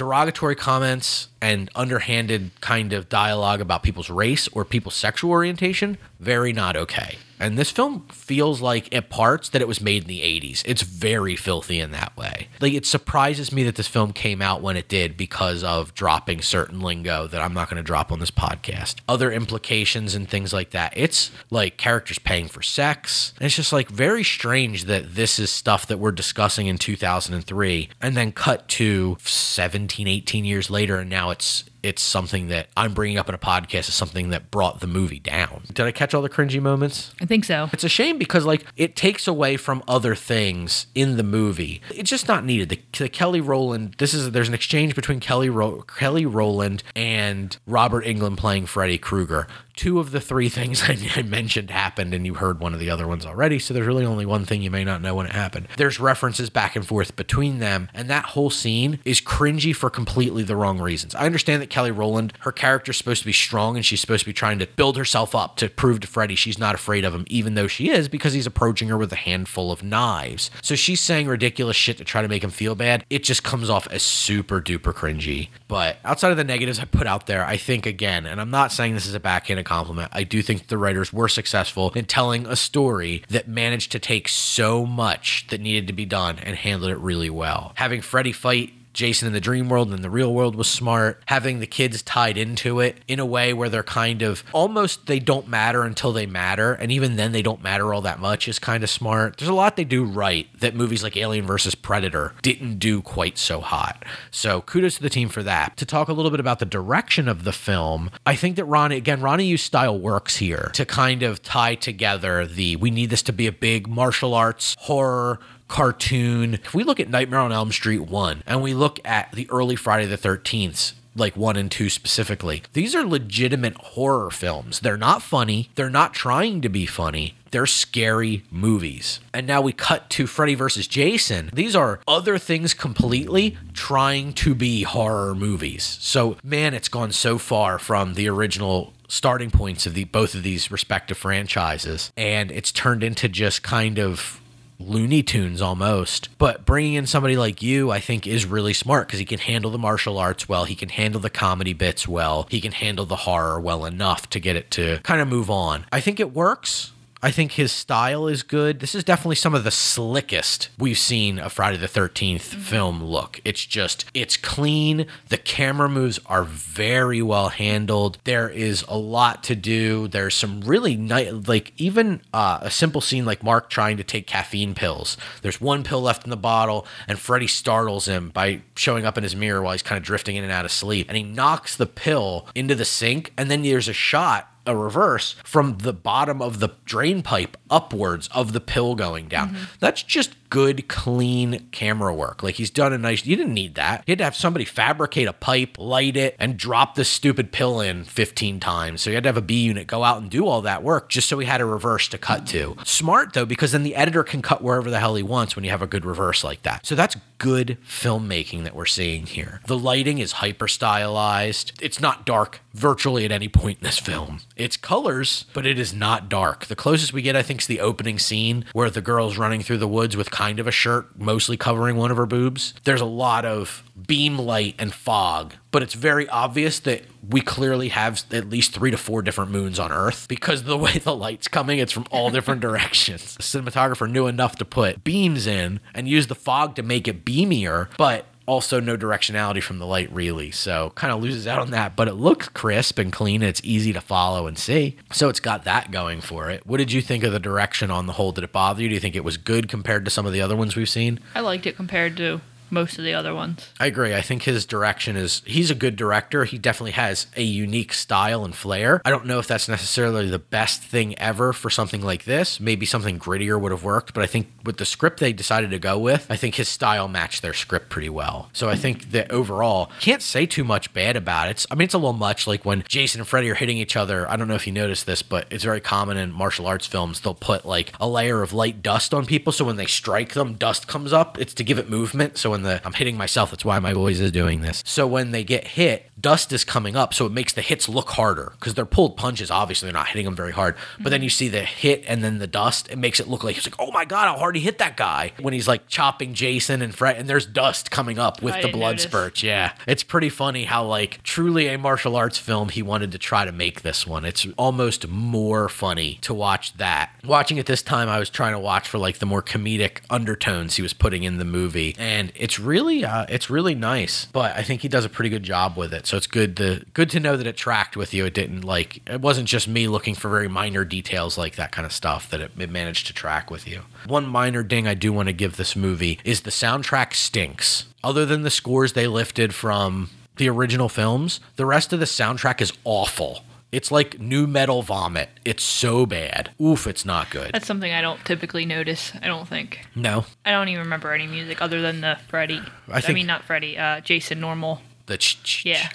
Derogatory 0.00 0.56
comments 0.56 1.28
and 1.42 1.68
underhanded 1.74 2.52
kind 2.62 2.94
of 2.94 3.10
dialogue 3.10 3.60
about 3.60 3.82
people's 3.82 4.08
race 4.08 4.48
or 4.48 4.64
people's 4.64 4.94
sexual 4.94 5.30
orientation, 5.30 5.98
very 6.18 6.54
not 6.54 6.74
okay. 6.74 7.18
And 7.40 7.56
this 7.56 7.70
film 7.70 8.06
feels 8.10 8.60
like 8.60 8.94
at 8.94 9.08
parts 9.08 9.48
that 9.48 9.62
it 9.62 9.68
was 9.68 9.80
made 9.80 10.02
in 10.02 10.08
the 10.08 10.20
80s. 10.20 10.62
It's 10.66 10.82
very 10.82 11.36
filthy 11.36 11.80
in 11.80 11.90
that 11.92 12.16
way. 12.16 12.48
Like 12.60 12.74
it 12.74 12.84
surprises 12.86 13.50
me 13.50 13.62
that 13.64 13.76
this 13.76 13.88
film 13.88 14.12
came 14.12 14.42
out 14.42 14.60
when 14.60 14.76
it 14.76 14.88
did 14.88 15.16
because 15.16 15.64
of 15.64 15.94
dropping 15.94 16.42
certain 16.42 16.80
lingo 16.80 17.26
that 17.26 17.40
I'm 17.40 17.54
not 17.54 17.70
going 17.70 17.78
to 17.78 17.82
drop 17.82 18.12
on 18.12 18.20
this 18.20 18.30
podcast. 18.30 18.96
Other 19.08 19.32
implications 19.32 20.14
and 20.14 20.28
things 20.28 20.52
like 20.52 20.70
that. 20.70 20.92
It's 20.94 21.30
like 21.48 21.78
characters 21.78 22.18
paying 22.18 22.48
for 22.48 22.62
sex. 22.62 23.32
And 23.38 23.46
it's 23.46 23.56
just 23.56 23.72
like 23.72 23.88
very 23.88 24.22
strange 24.22 24.84
that 24.84 25.14
this 25.14 25.38
is 25.38 25.50
stuff 25.50 25.86
that 25.86 25.98
we're 25.98 26.12
discussing 26.12 26.66
in 26.66 26.76
2003 26.76 27.88
and 28.02 28.16
then 28.16 28.32
cut 28.32 28.68
to 28.68 29.16
17, 29.20 30.06
18 30.06 30.44
years 30.44 30.70
later 30.70 30.98
and 30.98 31.08
now 31.08 31.30
it's 31.30 31.64
it's 31.82 32.02
something 32.02 32.48
that 32.48 32.68
I'm 32.76 32.92
bringing 32.94 33.18
up 33.18 33.28
in 33.28 33.34
a 33.34 33.38
podcast 33.38 33.88
is 33.88 33.94
something 33.94 34.30
that 34.30 34.50
brought 34.50 34.80
the 34.80 34.86
movie 34.86 35.18
down. 35.18 35.62
Did 35.72 35.86
I 35.86 35.92
catch 35.92 36.14
all 36.14 36.22
the 36.22 36.28
cringy 36.28 36.60
moments? 36.60 37.12
I 37.20 37.26
think 37.26 37.44
so. 37.44 37.68
It's 37.72 37.84
a 37.84 37.88
shame 37.88 38.18
because 38.18 38.44
like 38.44 38.64
it 38.76 38.96
takes 38.96 39.26
away 39.26 39.56
from 39.56 39.82
other 39.88 40.14
things 40.14 40.86
in 40.94 41.16
the 41.16 41.22
movie. 41.22 41.80
It's 41.90 42.10
just 42.10 42.28
not 42.28 42.44
needed. 42.44 42.68
The, 42.68 42.80
the 42.98 43.08
Kelly 43.08 43.40
Rowland. 43.40 43.94
This 43.98 44.14
is 44.14 44.30
there's 44.32 44.48
an 44.48 44.54
exchange 44.54 44.94
between 44.94 45.20
Kelly 45.20 45.48
Ro- 45.48 45.82
Kelly 45.82 46.26
Rowland 46.26 46.82
and 46.94 47.56
Robert 47.66 48.04
Englund 48.04 48.36
playing 48.36 48.66
Freddy 48.66 48.98
Krueger. 48.98 49.46
Two 49.80 49.98
of 49.98 50.10
the 50.10 50.20
three 50.20 50.50
things 50.50 50.82
I, 51.16 51.22
mentioned 51.22 51.70
happened, 51.70 52.12
and 52.12 52.26
you 52.26 52.34
heard 52.34 52.60
one 52.60 52.74
of 52.74 52.80
the 52.80 52.90
other 52.90 53.08
ones 53.08 53.24
already. 53.24 53.58
So 53.58 53.72
there's 53.72 53.86
really 53.86 54.04
only 54.04 54.26
one 54.26 54.44
thing 54.44 54.60
you 54.60 54.70
may 54.70 54.84
not 54.84 55.00
know 55.00 55.14
when 55.14 55.24
it 55.24 55.32
happened. 55.32 55.68
There's 55.78 55.98
references 55.98 56.50
back 56.50 56.76
and 56.76 56.86
forth 56.86 57.16
between 57.16 57.60
them, 57.60 57.88
and 57.94 58.10
that 58.10 58.26
whole 58.26 58.50
scene 58.50 58.98
is 59.06 59.22
cringy 59.22 59.74
for 59.74 59.88
completely 59.88 60.42
the 60.42 60.54
wrong 60.54 60.80
reasons. 60.80 61.14
I 61.14 61.24
understand 61.24 61.62
that 61.62 61.70
Kelly 61.70 61.92
Rowland, 61.92 62.34
her 62.40 62.52
character's 62.52 62.98
supposed 62.98 63.22
to 63.22 63.26
be 63.26 63.32
strong, 63.32 63.76
and 63.76 63.86
she's 63.86 64.02
supposed 64.02 64.24
to 64.24 64.28
be 64.28 64.34
trying 64.34 64.58
to 64.58 64.66
build 64.66 64.98
herself 64.98 65.34
up 65.34 65.56
to 65.56 65.70
prove 65.70 66.00
to 66.00 66.06
Freddy 66.06 66.34
she's 66.34 66.58
not 66.58 66.74
afraid 66.74 67.06
of 67.06 67.14
him, 67.14 67.24
even 67.28 67.54
though 67.54 67.66
she 67.66 67.88
is, 67.88 68.06
because 68.06 68.34
he's 68.34 68.46
approaching 68.46 68.88
her 68.88 68.98
with 68.98 69.12
a 69.14 69.16
handful 69.16 69.72
of 69.72 69.82
knives. 69.82 70.50
So 70.60 70.74
she's 70.74 71.00
saying 71.00 71.26
ridiculous 71.26 71.76
shit 71.76 71.96
to 71.96 72.04
try 72.04 72.20
to 72.20 72.28
make 72.28 72.44
him 72.44 72.50
feel 72.50 72.74
bad. 72.74 73.06
It 73.08 73.24
just 73.24 73.42
comes 73.42 73.70
off 73.70 73.86
as 73.90 74.02
super 74.02 74.60
duper 74.60 74.92
cringy. 74.92 75.48
But 75.68 75.96
outside 76.04 76.32
of 76.32 76.36
the 76.36 76.44
negatives 76.44 76.78
I 76.78 76.84
put 76.84 77.06
out 77.06 77.26
there, 77.26 77.46
I 77.46 77.56
think 77.56 77.86
again, 77.86 78.26
and 78.26 78.42
I'm 78.42 78.50
not 78.50 78.72
saying 78.72 78.92
this 78.92 79.06
is 79.06 79.14
a 79.14 79.20
backhanded 79.20 79.69
compliment, 79.70 80.10
I 80.12 80.24
do 80.24 80.42
think 80.42 80.66
the 80.66 80.76
writers 80.76 81.12
were 81.12 81.28
successful 81.28 81.92
in 81.94 82.04
telling 82.06 82.44
a 82.44 82.56
story 82.56 83.22
that 83.28 83.46
managed 83.46 83.92
to 83.92 84.00
take 84.00 84.26
so 84.26 84.84
much 84.84 85.46
that 85.50 85.60
needed 85.60 85.86
to 85.86 85.92
be 85.92 86.04
done 86.04 86.40
and 86.40 86.56
handled 86.56 86.90
it 86.90 86.98
really 86.98 87.30
well. 87.30 87.72
Having 87.76 88.02
Freddy 88.02 88.32
fight 88.32 88.72
Jason 88.92 89.26
in 89.26 89.32
the 89.32 89.40
dream 89.40 89.68
world 89.68 89.92
and 89.92 90.02
the 90.02 90.10
real 90.10 90.32
world 90.32 90.56
was 90.56 90.68
smart. 90.68 91.22
Having 91.26 91.60
the 91.60 91.66
kids 91.66 92.02
tied 92.02 92.36
into 92.36 92.80
it 92.80 92.98
in 93.08 93.18
a 93.18 93.26
way 93.26 93.52
where 93.52 93.68
they're 93.68 93.82
kind 93.82 94.22
of 94.22 94.42
almost 94.52 95.06
they 95.06 95.18
don't 95.18 95.48
matter 95.48 95.82
until 95.82 96.12
they 96.12 96.26
matter, 96.26 96.72
and 96.74 96.90
even 96.90 97.16
then 97.16 97.32
they 97.32 97.42
don't 97.42 97.62
matter 97.62 97.92
all 97.92 98.02
that 98.02 98.20
much 98.20 98.48
is 98.48 98.58
kind 98.58 98.82
of 98.82 98.90
smart. 98.90 99.36
There's 99.36 99.48
a 99.48 99.54
lot 99.54 99.76
they 99.76 99.84
do 99.84 100.04
right 100.04 100.48
that 100.60 100.74
movies 100.74 101.02
like 101.02 101.16
Alien 101.16 101.46
versus 101.46 101.74
Predator 101.74 102.32
didn't 102.42 102.78
do 102.78 103.02
quite 103.02 103.38
so 103.38 103.60
hot. 103.60 104.04
So 104.30 104.60
kudos 104.62 104.96
to 104.96 105.02
the 105.02 105.10
team 105.10 105.28
for 105.28 105.42
that. 105.42 105.76
To 105.78 105.86
talk 105.86 106.08
a 106.08 106.12
little 106.12 106.30
bit 106.30 106.40
about 106.40 106.58
the 106.58 106.66
direction 106.66 107.28
of 107.28 107.44
the 107.44 107.52
film, 107.52 108.10
I 108.26 108.34
think 108.34 108.56
that 108.56 108.64
Ronnie 108.64 108.96
again 108.96 109.20
Ronnie 109.20 109.46
Yu 109.46 109.56
style 109.56 109.98
works 109.98 110.36
here 110.36 110.70
to 110.74 110.84
kind 110.84 111.22
of 111.22 111.42
tie 111.42 111.74
together 111.74 112.46
the 112.46 112.76
we 112.76 112.90
need 112.90 113.10
this 113.10 113.22
to 113.22 113.32
be 113.32 113.46
a 113.46 113.52
big 113.52 113.88
martial 113.88 114.34
arts 114.34 114.76
horror 114.80 115.38
cartoon. 115.70 116.54
If 116.54 116.74
we 116.74 116.84
look 116.84 117.00
at 117.00 117.08
Nightmare 117.08 117.40
on 117.40 117.52
Elm 117.52 117.72
Street 117.72 118.00
1 118.00 118.42
and 118.46 118.60
we 118.60 118.74
look 118.74 119.00
at 119.04 119.32
the 119.32 119.48
early 119.50 119.76
Friday 119.76 120.04
the 120.04 120.18
13th, 120.18 120.92
like 121.16 121.36
1 121.36 121.56
and 121.56 121.70
2 121.70 121.88
specifically, 121.88 122.62
these 122.74 122.94
are 122.94 123.04
legitimate 123.04 123.76
horror 123.76 124.30
films. 124.30 124.80
They're 124.80 124.96
not 124.96 125.22
funny, 125.22 125.70
they're 125.76 125.88
not 125.88 126.12
trying 126.12 126.60
to 126.60 126.68
be 126.68 126.84
funny. 126.84 127.36
They're 127.52 127.66
scary 127.66 128.44
movies. 128.50 129.18
And 129.34 129.44
now 129.44 129.60
we 129.60 129.72
cut 129.72 130.08
to 130.10 130.28
Freddy 130.28 130.54
versus 130.54 130.86
Jason. 130.86 131.50
These 131.52 131.74
are 131.74 131.98
other 132.06 132.38
things 132.38 132.74
completely 132.74 133.56
trying 133.72 134.34
to 134.34 134.54
be 134.54 134.84
horror 134.84 135.34
movies. 135.34 135.98
So, 136.00 136.36
man, 136.44 136.74
it's 136.74 136.88
gone 136.88 137.10
so 137.10 137.38
far 137.38 137.80
from 137.80 138.14
the 138.14 138.28
original 138.28 138.92
starting 139.08 139.50
points 139.50 139.86
of 139.86 139.94
the 139.94 140.04
both 140.04 140.34
of 140.36 140.44
these 140.44 140.70
respective 140.70 141.18
franchises 141.18 142.12
and 142.16 142.52
it's 142.52 142.70
turned 142.70 143.02
into 143.02 143.28
just 143.28 143.60
kind 143.60 143.98
of 143.98 144.40
Looney 144.80 145.22
Tunes 145.22 145.60
almost. 145.60 146.28
But 146.38 146.64
bringing 146.64 146.94
in 146.94 147.06
somebody 147.06 147.36
like 147.36 147.62
Yu, 147.62 147.90
I 147.90 148.00
think, 148.00 148.26
is 148.26 148.46
really 148.46 148.72
smart 148.72 149.06
because 149.06 149.18
he 149.18 149.24
can 149.24 149.38
handle 149.38 149.70
the 149.70 149.78
martial 149.78 150.18
arts 150.18 150.48
well. 150.48 150.64
He 150.64 150.74
can 150.74 150.88
handle 150.88 151.20
the 151.20 151.30
comedy 151.30 151.72
bits 151.72 152.08
well. 152.08 152.46
He 152.50 152.60
can 152.60 152.72
handle 152.72 153.06
the 153.06 153.16
horror 153.16 153.60
well 153.60 153.84
enough 153.84 154.28
to 154.30 154.40
get 154.40 154.56
it 154.56 154.70
to 154.72 154.98
kind 155.02 155.20
of 155.20 155.28
move 155.28 155.50
on. 155.50 155.84
I 155.92 156.00
think 156.00 156.18
it 156.18 156.32
works. 156.34 156.92
I 157.22 157.30
think 157.30 157.52
his 157.52 157.70
style 157.70 158.26
is 158.26 158.42
good. 158.42 158.80
This 158.80 158.94
is 158.94 159.04
definitely 159.04 159.36
some 159.36 159.54
of 159.54 159.62
the 159.62 159.70
slickest 159.70 160.70
we've 160.78 160.98
seen 160.98 161.38
a 161.38 161.50
Friday 161.50 161.76
the 161.76 161.86
13th 161.86 162.40
film 162.40 163.04
look. 163.04 163.40
It's 163.44 163.66
just, 163.66 164.06
it's 164.14 164.38
clean. 164.38 165.06
The 165.28 165.36
camera 165.36 165.88
moves 165.88 166.18
are 166.26 166.44
very 166.44 167.20
well 167.20 167.50
handled. 167.50 168.16
There 168.24 168.48
is 168.48 168.84
a 168.88 168.96
lot 168.96 169.42
to 169.44 169.54
do. 169.54 170.08
There's 170.08 170.34
some 170.34 170.62
really 170.62 170.96
nice, 170.96 171.30
like, 171.46 171.74
even 171.76 172.22
uh, 172.32 172.60
a 172.62 172.70
simple 172.70 173.02
scene 173.02 173.26
like 173.26 173.42
Mark 173.42 173.68
trying 173.68 173.98
to 173.98 174.04
take 174.04 174.26
caffeine 174.26 174.74
pills. 174.74 175.18
There's 175.42 175.60
one 175.60 175.84
pill 175.84 176.00
left 176.00 176.24
in 176.24 176.30
the 176.30 176.36
bottle, 176.38 176.86
and 177.06 177.18
Freddy 177.18 177.46
startles 177.48 178.06
him 178.06 178.30
by 178.30 178.62
showing 178.74 179.04
up 179.04 179.18
in 179.18 179.24
his 179.24 179.36
mirror 179.36 179.60
while 179.60 179.72
he's 179.72 179.82
kind 179.82 179.98
of 179.98 180.04
drifting 180.04 180.36
in 180.36 180.44
and 180.44 180.52
out 180.52 180.64
of 180.64 180.72
sleep. 180.72 181.06
And 181.08 181.18
he 181.18 181.22
knocks 181.22 181.76
the 181.76 181.86
pill 181.86 182.46
into 182.54 182.74
the 182.74 182.86
sink, 182.86 183.34
and 183.36 183.50
then 183.50 183.62
there's 183.62 183.88
a 183.88 183.92
shot 183.92 184.49
a 184.66 184.76
reverse 184.76 185.34
from 185.44 185.78
the 185.78 185.92
bottom 185.92 186.40
of 186.42 186.60
the 186.60 186.70
drain 186.84 187.22
pipe 187.22 187.56
upwards 187.70 188.28
of 188.28 188.52
the 188.52 188.60
pill 188.60 188.94
going 188.94 189.28
down. 189.28 189.50
Mm-hmm. 189.50 189.64
That's 189.80 190.02
just 190.02 190.34
good, 190.50 190.88
clean 190.88 191.68
camera 191.70 192.14
work. 192.14 192.42
Like 192.42 192.56
he's 192.56 192.70
done 192.70 192.92
a 192.92 192.98
nice. 192.98 193.24
You 193.24 193.36
didn't 193.36 193.54
need 193.54 193.76
that. 193.76 194.04
You 194.06 194.12
had 194.12 194.18
to 194.18 194.24
have 194.24 194.36
somebody 194.36 194.64
fabricate 194.64 195.28
a 195.28 195.32
pipe, 195.32 195.78
light 195.78 196.16
it, 196.16 196.36
and 196.38 196.56
drop 196.56 196.96
this 196.96 197.08
stupid 197.08 197.52
pill 197.52 197.80
in 197.80 198.04
15 198.04 198.60
times. 198.60 199.00
So 199.00 199.10
you 199.10 199.16
had 199.16 199.22
to 199.24 199.28
have 199.28 199.36
a 199.36 199.42
B 199.42 199.62
unit 199.62 199.86
go 199.86 200.04
out 200.04 200.20
and 200.20 200.30
do 200.30 200.46
all 200.46 200.62
that 200.62 200.82
work 200.82 201.08
just 201.08 201.28
so 201.28 201.38
he 201.38 201.46
had 201.46 201.60
a 201.60 201.64
reverse 201.64 202.08
to 202.08 202.18
cut 202.18 202.46
to. 202.48 202.76
Smart 202.84 203.32
though, 203.32 203.46
because 203.46 203.72
then 203.72 203.84
the 203.84 203.96
editor 203.96 204.22
can 204.22 204.42
cut 204.42 204.62
wherever 204.62 204.90
the 204.90 205.00
hell 205.00 205.14
he 205.14 205.22
wants 205.22 205.56
when 205.56 205.64
you 205.64 205.70
have 205.70 205.82
a 205.82 205.86
good 205.86 206.04
reverse 206.04 206.44
like 206.44 206.62
that. 206.62 206.84
So 206.84 206.94
that's 206.94 207.16
good 207.38 207.78
filmmaking 207.86 208.64
that 208.64 208.74
we're 208.74 208.86
seeing 208.86 209.26
here. 209.26 209.60
The 209.66 209.78
lighting 209.78 210.18
is 210.18 210.32
hyper 210.32 210.68
stylized. 210.68 211.72
It's 211.80 212.00
not 212.00 212.26
dark 212.26 212.60
virtually 212.74 213.24
at 213.24 213.32
any 213.32 213.48
point 213.48 213.78
in 213.78 213.84
this 213.84 213.98
film. 213.98 214.40
It's 214.56 214.76
colors, 214.76 215.46
but 215.54 215.66
it 215.66 215.78
is 215.78 215.94
not 215.94 216.28
dark. 216.28 216.66
The 216.66 216.76
closest 216.76 217.12
we 217.12 217.22
get, 217.22 217.34
I 217.36 217.42
think, 217.42 217.62
is 217.62 217.66
the 217.66 217.80
opening 217.80 218.18
scene 218.18 218.64
where 218.72 218.90
the 218.90 219.00
girl's 219.00 219.38
running 219.38 219.62
through 219.62 219.78
the 219.78 219.88
woods 219.88 220.16
with 220.16 220.30
kind 220.40 220.58
of 220.58 220.66
a 220.66 220.70
shirt 220.70 221.06
mostly 221.18 221.58
covering 221.58 221.96
one 221.96 222.10
of 222.10 222.16
her 222.16 222.24
boobs. 222.24 222.72
There's 222.84 223.02
a 223.02 223.04
lot 223.04 223.44
of 223.44 223.82
beam 224.06 224.38
light 224.38 224.74
and 224.78 224.90
fog, 224.90 225.52
but 225.70 225.82
it's 225.82 225.92
very 225.92 226.26
obvious 226.30 226.80
that 226.80 227.02
we 227.28 227.42
clearly 227.42 227.88
have 227.88 228.24
at 228.32 228.48
least 228.48 228.72
three 228.72 228.90
to 228.90 228.96
four 228.96 229.20
different 229.20 229.50
moons 229.50 229.78
on 229.78 229.92
Earth 229.92 230.26
because 230.28 230.62
the 230.62 230.78
way 230.84 230.92
the 230.92 231.14
light's 231.14 231.46
coming, 231.46 231.78
it's 231.78 231.92
from 231.92 232.06
all 232.10 232.30
different 232.30 232.62
directions. 232.62 233.36
The 233.36 233.42
cinematographer 233.42 234.10
knew 234.10 234.26
enough 234.28 234.56
to 234.56 234.64
put 234.64 235.04
beams 235.04 235.46
in 235.46 235.78
and 235.94 236.08
use 236.08 236.28
the 236.28 236.34
fog 236.34 236.74
to 236.76 236.82
make 236.82 237.06
it 237.06 237.22
beamier, 237.22 237.88
but 237.98 238.24
also 238.50 238.80
no 238.80 238.96
directionality 238.96 239.62
from 239.62 239.78
the 239.78 239.86
light 239.86 240.10
really. 240.12 240.50
So 240.50 240.90
kind 240.96 241.12
of 241.12 241.22
loses 241.22 241.46
out 241.46 241.60
on 241.60 241.70
that. 241.70 241.94
But 241.94 242.08
it 242.08 242.14
looks 242.14 242.48
crisp 242.48 242.98
and 242.98 243.12
clean 243.12 243.42
and 243.42 243.48
it's 243.48 243.60
easy 243.62 243.92
to 243.92 244.00
follow 244.00 244.48
and 244.48 244.58
see. 244.58 244.96
So 245.12 245.28
it's 245.28 245.38
got 245.38 245.64
that 245.64 245.92
going 245.92 246.20
for 246.20 246.50
it. 246.50 246.66
What 246.66 246.78
did 246.78 246.90
you 246.90 247.00
think 247.00 247.22
of 247.22 247.32
the 247.32 247.38
direction 247.38 247.92
on 247.92 248.06
the 248.06 248.14
whole? 248.14 248.32
Did 248.32 248.42
it 248.42 248.52
bother 248.52 248.82
you? 248.82 248.88
Do 248.88 248.94
you 248.94 249.00
think 249.00 249.14
it 249.14 249.22
was 249.22 249.36
good 249.36 249.68
compared 249.68 250.04
to 250.04 250.10
some 250.10 250.26
of 250.26 250.32
the 250.32 250.42
other 250.42 250.56
ones 250.56 250.74
we've 250.74 250.88
seen? 250.88 251.20
I 251.32 251.40
liked 251.40 251.64
it 251.66 251.76
compared 251.76 252.16
to 252.16 252.40
most 252.70 252.98
of 252.98 253.04
the 253.04 253.14
other 253.14 253.34
ones. 253.34 253.68
I 253.78 253.86
agree. 253.86 254.14
I 254.14 254.20
think 254.20 254.42
his 254.42 254.66
direction 254.66 255.16
is 255.16 255.42
he's 255.44 255.70
a 255.70 255.74
good 255.74 255.96
director. 255.96 256.44
He 256.44 256.58
definitely 256.58 256.92
has 256.92 257.26
a 257.36 257.42
unique 257.42 257.92
style 257.92 258.44
and 258.44 258.54
flair. 258.54 259.00
I 259.04 259.10
don't 259.10 259.26
know 259.26 259.38
if 259.38 259.46
that's 259.46 259.68
necessarily 259.68 260.28
the 260.28 260.38
best 260.38 260.82
thing 260.82 261.18
ever 261.18 261.52
for 261.52 261.70
something 261.70 262.02
like 262.02 262.24
this. 262.24 262.60
Maybe 262.60 262.86
something 262.86 263.18
grittier 263.18 263.60
would 263.60 263.72
have 263.72 263.84
worked, 263.84 264.14
but 264.14 264.22
I 264.22 264.26
think 264.26 264.48
with 264.64 264.76
the 264.76 264.84
script 264.84 265.20
they 265.20 265.32
decided 265.32 265.70
to 265.70 265.78
go 265.78 265.98
with, 265.98 266.26
I 266.30 266.36
think 266.36 266.56
his 266.56 266.68
style 266.68 267.08
matched 267.08 267.42
their 267.42 267.54
script 267.54 267.88
pretty 267.88 268.08
well. 268.08 268.50
So 268.52 268.68
I 268.68 268.76
think 268.76 269.10
that 269.12 269.30
overall, 269.30 269.90
can't 270.00 270.22
say 270.22 270.46
too 270.46 270.64
much 270.64 270.92
bad 270.92 271.16
about 271.16 271.48
it. 271.48 271.50
It's, 271.50 271.66
I 271.70 271.74
mean, 271.74 271.84
it's 271.84 271.94
a 271.94 271.98
little 271.98 272.12
much 272.12 272.46
like 272.46 272.64
when 272.64 272.84
Jason 272.86 273.20
and 273.20 273.28
Freddy 273.28 273.50
are 273.50 273.54
hitting 273.54 273.78
each 273.78 273.96
other. 273.96 274.30
I 274.30 274.36
don't 274.36 274.48
know 274.48 274.54
if 274.54 274.66
you 274.66 274.72
noticed 274.72 275.06
this, 275.06 275.22
but 275.22 275.46
it's 275.50 275.64
very 275.64 275.80
common 275.80 276.16
in 276.16 276.32
martial 276.32 276.66
arts 276.66 276.86
films. 276.86 277.20
They'll 277.20 277.34
put 277.34 277.64
like 277.64 277.92
a 278.00 278.08
layer 278.08 278.42
of 278.42 278.52
light 278.52 278.82
dust 278.82 279.12
on 279.12 279.26
people. 279.26 279.52
So 279.52 279.64
when 279.64 279.76
they 279.76 279.86
strike 279.86 280.34
them, 280.34 280.54
dust 280.54 280.86
comes 280.86 281.12
up. 281.12 281.38
It's 281.38 281.54
to 281.54 281.64
give 281.64 281.78
it 281.78 281.90
movement. 281.90 282.38
So 282.38 282.50
when 282.50 282.59
the 282.62 282.80
I'm 282.84 282.92
hitting 282.92 283.16
myself, 283.16 283.50
that's 283.50 283.64
why 283.64 283.78
my 283.78 283.92
voice 283.92 284.20
is 284.20 284.32
doing 284.32 284.60
this. 284.60 284.82
So 284.86 285.06
when 285.06 285.30
they 285.30 285.44
get 285.44 285.66
hit, 285.66 286.09
dust 286.20 286.52
is 286.52 286.64
coming 286.64 286.96
up. 286.96 287.14
So 287.14 287.26
it 287.26 287.32
makes 287.32 287.52
the 287.52 287.62
hits 287.62 287.88
look 287.88 288.10
harder 288.10 288.52
because 288.58 288.74
they're 288.74 288.84
pulled 288.84 289.16
punches. 289.16 289.50
Obviously, 289.50 289.86
they're 289.86 289.92
not 289.92 290.08
hitting 290.08 290.24
them 290.24 290.36
very 290.36 290.52
hard. 290.52 290.76
But 291.00 291.10
then 291.10 291.22
you 291.22 291.30
see 291.30 291.48
the 291.48 291.62
hit 291.62 292.04
and 292.06 292.22
then 292.22 292.38
the 292.38 292.46
dust. 292.46 292.88
It 292.90 292.98
makes 292.98 293.20
it 293.20 293.28
look 293.28 293.44
like 293.44 293.56
it's 293.56 293.66
like, 293.66 293.76
oh 293.78 293.90
my 293.90 294.04
god, 294.04 294.28
how 294.28 294.38
hard 294.38 294.56
he 294.56 294.62
hit 294.62 294.78
that 294.78 294.96
guy 294.96 295.32
when 295.40 295.52
he's 295.54 295.68
like 295.68 295.88
chopping 295.88 296.34
Jason 296.34 296.82
and 296.82 296.94
Fred, 296.94 297.16
and 297.16 297.28
there's 297.28 297.46
dust 297.46 297.90
coming 297.90 298.18
up 298.18 298.42
with 298.42 298.54
I 298.54 298.62
the 298.62 298.68
blood 298.68 298.92
notice. 298.92 299.02
spurts. 299.04 299.42
Yeah, 299.42 299.72
it's 299.86 300.02
pretty 300.02 300.28
funny 300.28 300.64
how 300.64 300.84
like 300.84 301.22
truly 301.22 301.68
a 301.68 301.78
martial 301.78 302.16
arts 302.16 302.38
film 302.38 302.68
he 302.68 302.82
wanted 302.82 303.12
to 303.12 303.18
try 303.18 303.44
to 303.44 303.52
make 303.52 303.82
this 303.82 304.06
one. 304.06 304.24
It's 304.24 304.46
almost 304.56 305.08
more 305.08 305.68
funny 305.68 306.18
to 306.22 306.34
watch 306.34 306.76
that. 306.76 307.10
Watching 307.24 307.56
it 307.56 307.66
this 307.66 307.82
time, 307.82 308.08
I 308.08 308.18
was 308.18 308.30
trying 308.30 308.52
to 308.52 308.58
watch 308.58 308.88
for 308.88 308.98
like 308.98 309.18
the 309.18 309.26
more 309.26 309.42
comedic 309.42 309.98
undertones 310.10 310.76
he 310.76 310.82
was 310.82 310.92
putting 310.92 311.22
in 311.22 311.38
the 311.38 311.44
movie, 311.44 311.94
and 311.98 312.32
it's 312.34 312.58
really 312.58 313.04
uh, 313.04 313.26
it's 313.28 313.50
really 313.50 313.74
nice. 313.74 314.26
But 314.26 314.56
I 314.56 314.62
think 314.62 314.82
he 314.82 314.88
does 314.88 315.04
a 315.04 315.08
pretty 315.08 315.30
good 315.30 315.42
job 315.42 315.76
with 315.76 315.92
it. 315.94 316.06
So 316.10 316.16
it's 316.16 316.26
good 316.26 316.56
to 316.56 316.84
good 316.92 317.08
to 317.10 317.20
know 317.20 317.36
that 317.36 317.46
it 317.46 317.56
tracked 317.56 317.96
with 317.96 318.12
you. 318.12 318.24
It 318.24 318.34
didn't 318.34 318.64
like 318.64 319.00
it 319.08 319.20
wasn't 319.20 319.46
just 319.46 319.68
me 319.68 319.86
looking 319.86 320.16
for 320.16 320.28
very 320.28 320.48
minor 320.48 320.84
details 320.84 321.38
like 321.38 321.54
that 321.54 321.70
kind 321.70 321.86
of 321.86 321.92
stuff 321.92 322.28
that 322.30 322.40
it, 322.40 322.50
it 322.58 322.68
managed 322.68 323.06
to 323.06 323.12
track 323.12 323.48
with 323.48 323.68
you. 323.68 323.82
One 324.08 324.26
minor 324.26 324.64
ding 324.64 324.88
I 324.88 324.94
do 324.94 325.12
want 325.12 325.28
to 325.28 325.32
give 325.32 325.56
this 325.56 325.76
movie 325.76 326.18
is 326.24 326.40
the 326.40 326.50
soundtrack 326.50 327.14
stinks. 327.14 327.84
Other 328.02 328.26
than 328.26 328.42
the 328.42 328.50
scores 328.50 328.94
they 328.94 329.06
lifted 329.06 329.54
from 329.54 330.10
the 330.34 330.48
original 330.48 330.88
films, 330.88 331.38
the 331.54 331.64
rest 331.64 331.92
of 331.92 332.00
the 332.00 332.06
soundtrack 332.06 332.60
is 332.60 332.72
awful. 332.82 333.44
It's 333.70 333.92
like 333.92 334.18
nu 334.18 334.48
metal 334.48 334.82
vomit. 334.82 335.28
It's 335.44 335.62
so 335.62 336.06
bad. 336.06 336.50
Oof, 336.60 336.88
it's 336.88 337.04
not 337.04 337.30
good. 337.30 337.52
That's 337.52 337.68
something 337.68 337.92
I 337.92 338.00
don't 338.00 338.18
typically 338.24 338.66
notice. 338.66 339.12
I 339.22 339.28
don't 339.28 339.46
think. 339.46 339.86
No, 339.94 340.24
I 340.44 340.50
don't 340.50 340.66
even 340.66 340.82
remember 340.82 341.12
any 341.12 341.28
music 341.28 341.62
other 341.62 341.80
than 341.80 342.00
the 342.00 342.18
Freddy. 342.26 342.60
I 342.88 343.00
think, 343.00 343.10
I, 343.10 343.12
mean, 343.12 343.26
not 343.28 343.44
Freddy. 343.44 343.78
Uh, 343.78 344.00
Jason 344.00 344.40
normal. 344.40 344.80
The 345.10 345.18
ch- 345.18 345.42
ch- 345.42 345.66
Yeah. 345.66 345.88
ch- 345.88 345.94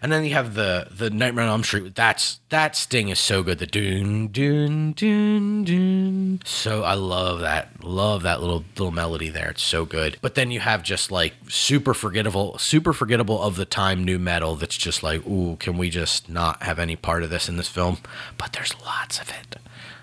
And 0.00 0.10
then 0.10 0.24
you 0.24 0.32
have 0.32 0.54
the 0.54 0.88
the 0.90 1.10
Nightmare 1.10 1.44
on 1.44 1.50
Elm 1.50 1.62
Street. 1.62 1.94
That's 1.94 2.40
that 2.48 2.74
sting 2.74 3.10
is 3.10 3.18
so 3.18 3.42
good. 3.42 3.58
The 3.58 3.66
doon 3.66 4.28
doon 4.28 4.92
doon 4.92 5.64
doon. 5.64 6.40
So 6.46 6.82
I 6.82 6.94
love 6.94 7.40
that. 7.40 7.84
Love 7.84 8.22
that 8.22 8.40
little 8.40 8.64
little 8.76 8.90
melody 8.90 9.28
there. 9.28 9.50
It's 9.50 9.62
so 9.62 9.84
good. 9.84 10.16
But 10.22 10.34
then 10.34 10.50
you 10.50 10.60
have 10.60 10.82
just 10.82 11.10
like 11.10 11.34
super 11.48 11.92
forgettable, 11.92 12.56
super 12.56 12.94
forgettable 12.94 13.42
of 13.42 13.56
the 13.56 13.66
time 13.66 14.02
nu 14.02 14.18
metal. 14.18 14.56
That's 14.56 14.78
just 14.78 15.02
like, 15.02 15.26
ooh, 15.26 15.56
can 15.60 15.76
we 15.76 15.90
just 15.90 16.30
not 16.30 16.62
have 16.62 16.78
any 16.78 16.96
part 16.96 17.22
of 17.22 17.28
this 17.28 17.50
in 17.50 17.58
this 17.58 17.68
film? 17.68 17.98
But 18.38 18.54
there's 18.54 18.72
lots 18.82 19.20
of 19.20 19.28
it, 19.28 19.56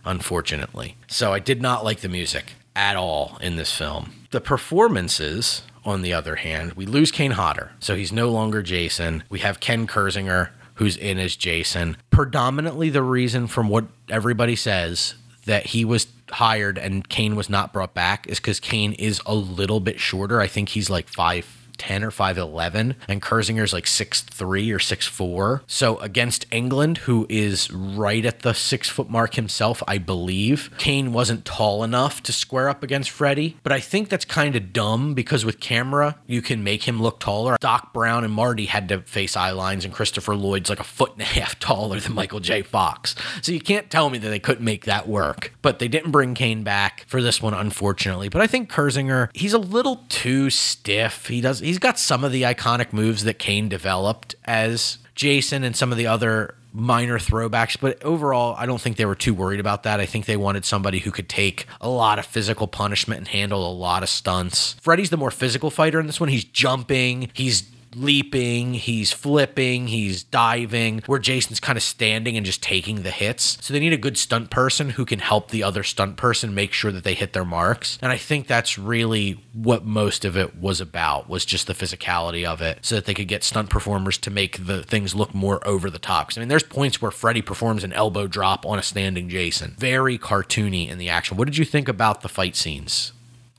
unfortunately. 0.06 0.97
So 1.08 1.34
I 1.34 1.39
did 1.39 1.63
not 1.63 1.84
like 1.84 2.02
the 2.02 2.10
music 2.10 2.54
at 2.76 2.95
all 2.95 3.39
in 3.41 3.56
this 3.56 3.76
film. 3.76 4.12
The 4.30 4.41
performances, 4.41 5.63
on 5.85 6.01
the 6.01 6.13
other 6.13 6.37
hand, 6.37 6.73
we 6.73 6.85
lose 6.85 7.11
Kane 7.11 7.31
Hodder, 7.31 7.71
so 7.79 7.95
he's 7.95 8.11
no 8.11 8.29
longer 8.29 8.61
Jason. 8.61 9.23
We 9.29 9.39
have 9.39 9.59
Ken 9.59 9.87
Kirzinger, 9.87 10.49
who's 10.75 10.97
in 10.97 11.19
as 11.19 11.35
Jason. 11.35 11.97
Predominantly, 12.09 12.89
the 12.89 13.03
reason 13.03 13.47
from 13.47 13.69
what 13.69 13.85
everybody 14.09 14.55
says 14.55 15.15
that 15.45 15.67
he 15.67 15.83
was 15.83 16.07
hired 16.29 16.77
and 16.77 17.07
Kane 17.07 17.35
was 17.35 17.49
not 17.49 17.73
brought 17.73 17.93
back 17.93 18.27
is 18.27 18.39
because 18.39 18.59
Kane 18.59 18.93
is 18.93 19.21
a 19.25 19.35
little 19.35 19.79
bit 19.79 19.99
shorter. 19.99 20.41
I 20.41 20.47
think 20.47 20.69
he's 20.69 20.89
like 20.89 21.07
five 21.07 21.62
10 21.77 22.03
or 22.03 22.12
5'11 22.12 22.95
and 23.07 23.21
Kirzinger's 23.21 23.73
like 23.73 23.86
6'3 23.86 24.73
or 24.73 24.79
6'4. 24.79 25.62
So 25.67 25.97
against 25.97 26.49
Englund, 26.49 26.99
who 26.99 27.25
is 27.29 27.71
right 27.71 28.25
at 28.25 28.41
the 28.41 28.53
six 28.53 28.89
foot 28.89 29.09
mark 29.09 29.36
himself, 29.36 29.83
I 29.88 29.97
believe, 29.97 30.69
Kane 30.77 31.13
wasn't 31.13 31.45
tall 31.45 31.83
enough 31.83 32.21
to 32.23 32.33
square 32.33 32.69
up 32.69 32.83
against 32.83 33.09
Freddy. 33.09 33.57
But 33.63 33.71
I 33.71 33.79
think 33.79 34.09
that's 34.09 34.25
kind 34.25 34.55
of 34.55 34.73
dumb 34.73 35.13
because 35.13 35.45
with 35.45 35.59
camera, 35.59 36.17
you 36.27 36.41
can 36.41 36.63
make 36.63 36.83
him 36.83 37.01
look 37.01 37.19
taller. 37.19 37.57
Doc 37.59 37.93
Brown 37.93 38.23
and 38.23 38.33
Marty 38.33 38.65
had 38.65 38.89
to 38.89 39.01
face 39.01 39.36
eye 39.36 39.51
lines, 39.51 39.86
and 39.86 39.93
Christopher 39.93 40.36
Lloyd's 40.36 40.69
like 40.69 40.79
a 40.79 40.83
foot 40.83 41.13
and 41.13 41.21
a 41.21 41.25
half 41.25 41.59
taller 41.59 41.99
than 41.99 42.13
Michael 42.13 42.39
J. 42.39 42.62
Fox. 42.62 43.15
So 43.41 43.51
you 43.51 43.62
can't 43.62 43.89
tell 43.89 44.09
me 44.09 44.17
that 44.17 44.29
they 44.29 44.39
couldn't 44.39 44.65
make 44.65 44.86
that 44.86 45.07
work. 45.07 45.53
But 45.62 45.79
they 45.79 45.88
didn't 45.88 46.12
bring 46.12 46.33
Kane 46.33 46.63
back 46.63 47.05
for 47.07 47.21
this 47.21 47.41
one, 47.41 47.53
unfortunately. 47.53 48.29
But 48.29 48.41
I 48.41 48.47
think 48.47 48.71
Kirzinger, 48.71 49.29
he's 49.33 49.53
a 49.53 49.57
little 49.57 50.03
too 50.09 50.49
stiff. 50.49 51.27
He 51.27 51.41
does 51.41 51.62
he's 51.63 51.80
got 51.80 51.97
some 51.97 52.23
of 52.23 52.32
the 52.32 52.43
iconic 52.43 52.93
moves 52.93 53.23
that 53.23 53.39
Kane 53.39 53.69
developed 53.69 54.36
as 54.45 54.99
Jason 55.15 55.63
and 55.63 55.76
some 55.76 55.91
of 55.91 55.97
the 55.97 56.08
other 56.08 56.56
minor 56.73 57.19
throwbacks, 57.19 57.78
but 57.80 58.02
overall, 58.04 58.56
I 58.58 58.65
don't 58.65 58.82
think 58.82 58.97
they 58.97 59.06
were 59.06 59.15
too 59.15 59.34
worried 59.34 59.60
about 59.60 59.84
that. 59.84 59.99
I 59.99 60.08
think 60.08 60.26
they 60.26 60.38
wanted 60.38 60.65
somebody 60.65 60.99
who 60.99 61.12
could 61.12 61.30
take 61.30 61.67
a 61.80 61.88
lot 61.88 62.17
of 62.17 62.26
physical 62.26 62.67
punishment 62.67 63.19
and 63.19 63.28
handle 63.28 63.69
a 63.69 63.71
lot 63.71 64.02
of 64.02 64.10
stunts. 64.10 64.73
Freddy's 64.82 65.12
the 65.12 65.17
more 65.17 65.30
physical 65.30 65.69
fighter 65.69 65.99
in 65.99 66.08
this 66.08 66.19
one. 66.19 66.30
He's 66.30 66.43
jumping, 66.43 67.30
he's 67.34 67.62
leaping, 67.95 68.73
he's 68.73 69.12
flipping, 69.12 69.88
he's 69.88 70.23
diving, 70.23 71.01
where 71.06 71.19
Jason's 71.19 71.60
kind 71.60 71.77
of 71.77 71.84
standing 71.84 72.38
and 72.38 72.45
just 72.45 72.62
taking 72.63 73.03
the 73.03 73.12
hits. 73.12 73.58
So 73.62 73.73
they 73.73 73.79
need 73.79 73.93
a 73.93 73.97
good 73.97 74.17
stunt 74.17 74.49
person 74.49 74.91
who 74.91 75.06
can 75.06 75.19
help 75.19 75.49
the 75.49 75.63
other 75.63 75.84
stunt 75.84 76.17
person 76.17 76.53
make 76.53 76.73
sure 76.73 76.91
that 76.91 77.03
they 77.03 77.13
hit 77.13 77.34
their 77.34 77.45
marks. 77.45 77.97
And 78.01 78.12
I 78.12 78.17
think 78.17 78.47
that's 78.47 78.77
really 78.77 79.43
what 79.53 79.86
most 79.86 80.25
of 80.25 80.38
it 80.38 80.56
was 80.58 80.82
about 80.82 81.29
was 81.29 81.45
just 81.45 81.67
the 81.67 81.73
physicality 81.73 82.45
of 82.45 82.62
it 82.62 82.79
so 82.82 82.95
that 82.95 83.06
they 83.06 83.13
could 83.13 83.27
get 83.27 83.43
stunt 83.43 83.69
performers 83.69 84.17
to 84.19 84.32
make 84.32 84.65
the 84.65 84.84
things 84.84 85.15
look 85.15 85.34
more 85.34 85.65
over 85.67 85.89
the 85.89 85.99
top. 85.99 86.32
I 86.36 86.39
mean, 86.39 86.49
there's 86.49 86.63
points 86.63 87.01
where 87.01 87.12
Freddy 87.12 87.41
performs 87.41 87.84
an 87.84 87.91
elbow 87.93 88.27
drop 88.27 88.65
on 88.65 88.79
a 88.79 88.84
standing 88.84 89.29
Jason. 89.29 89.75
Very 89.77 90.17
cartoony 90.17 90.89
in 90.89 90.97
the 90.97 91.10
action. 91.10 91.38
What 91.38 91.45
did 91.45 91.58
you 91.58 91.65
think 91.65 91.88
about 91.88 92.21
the 92.21 92.29
fight 92.29 92.56
scenes? 92.56 93.12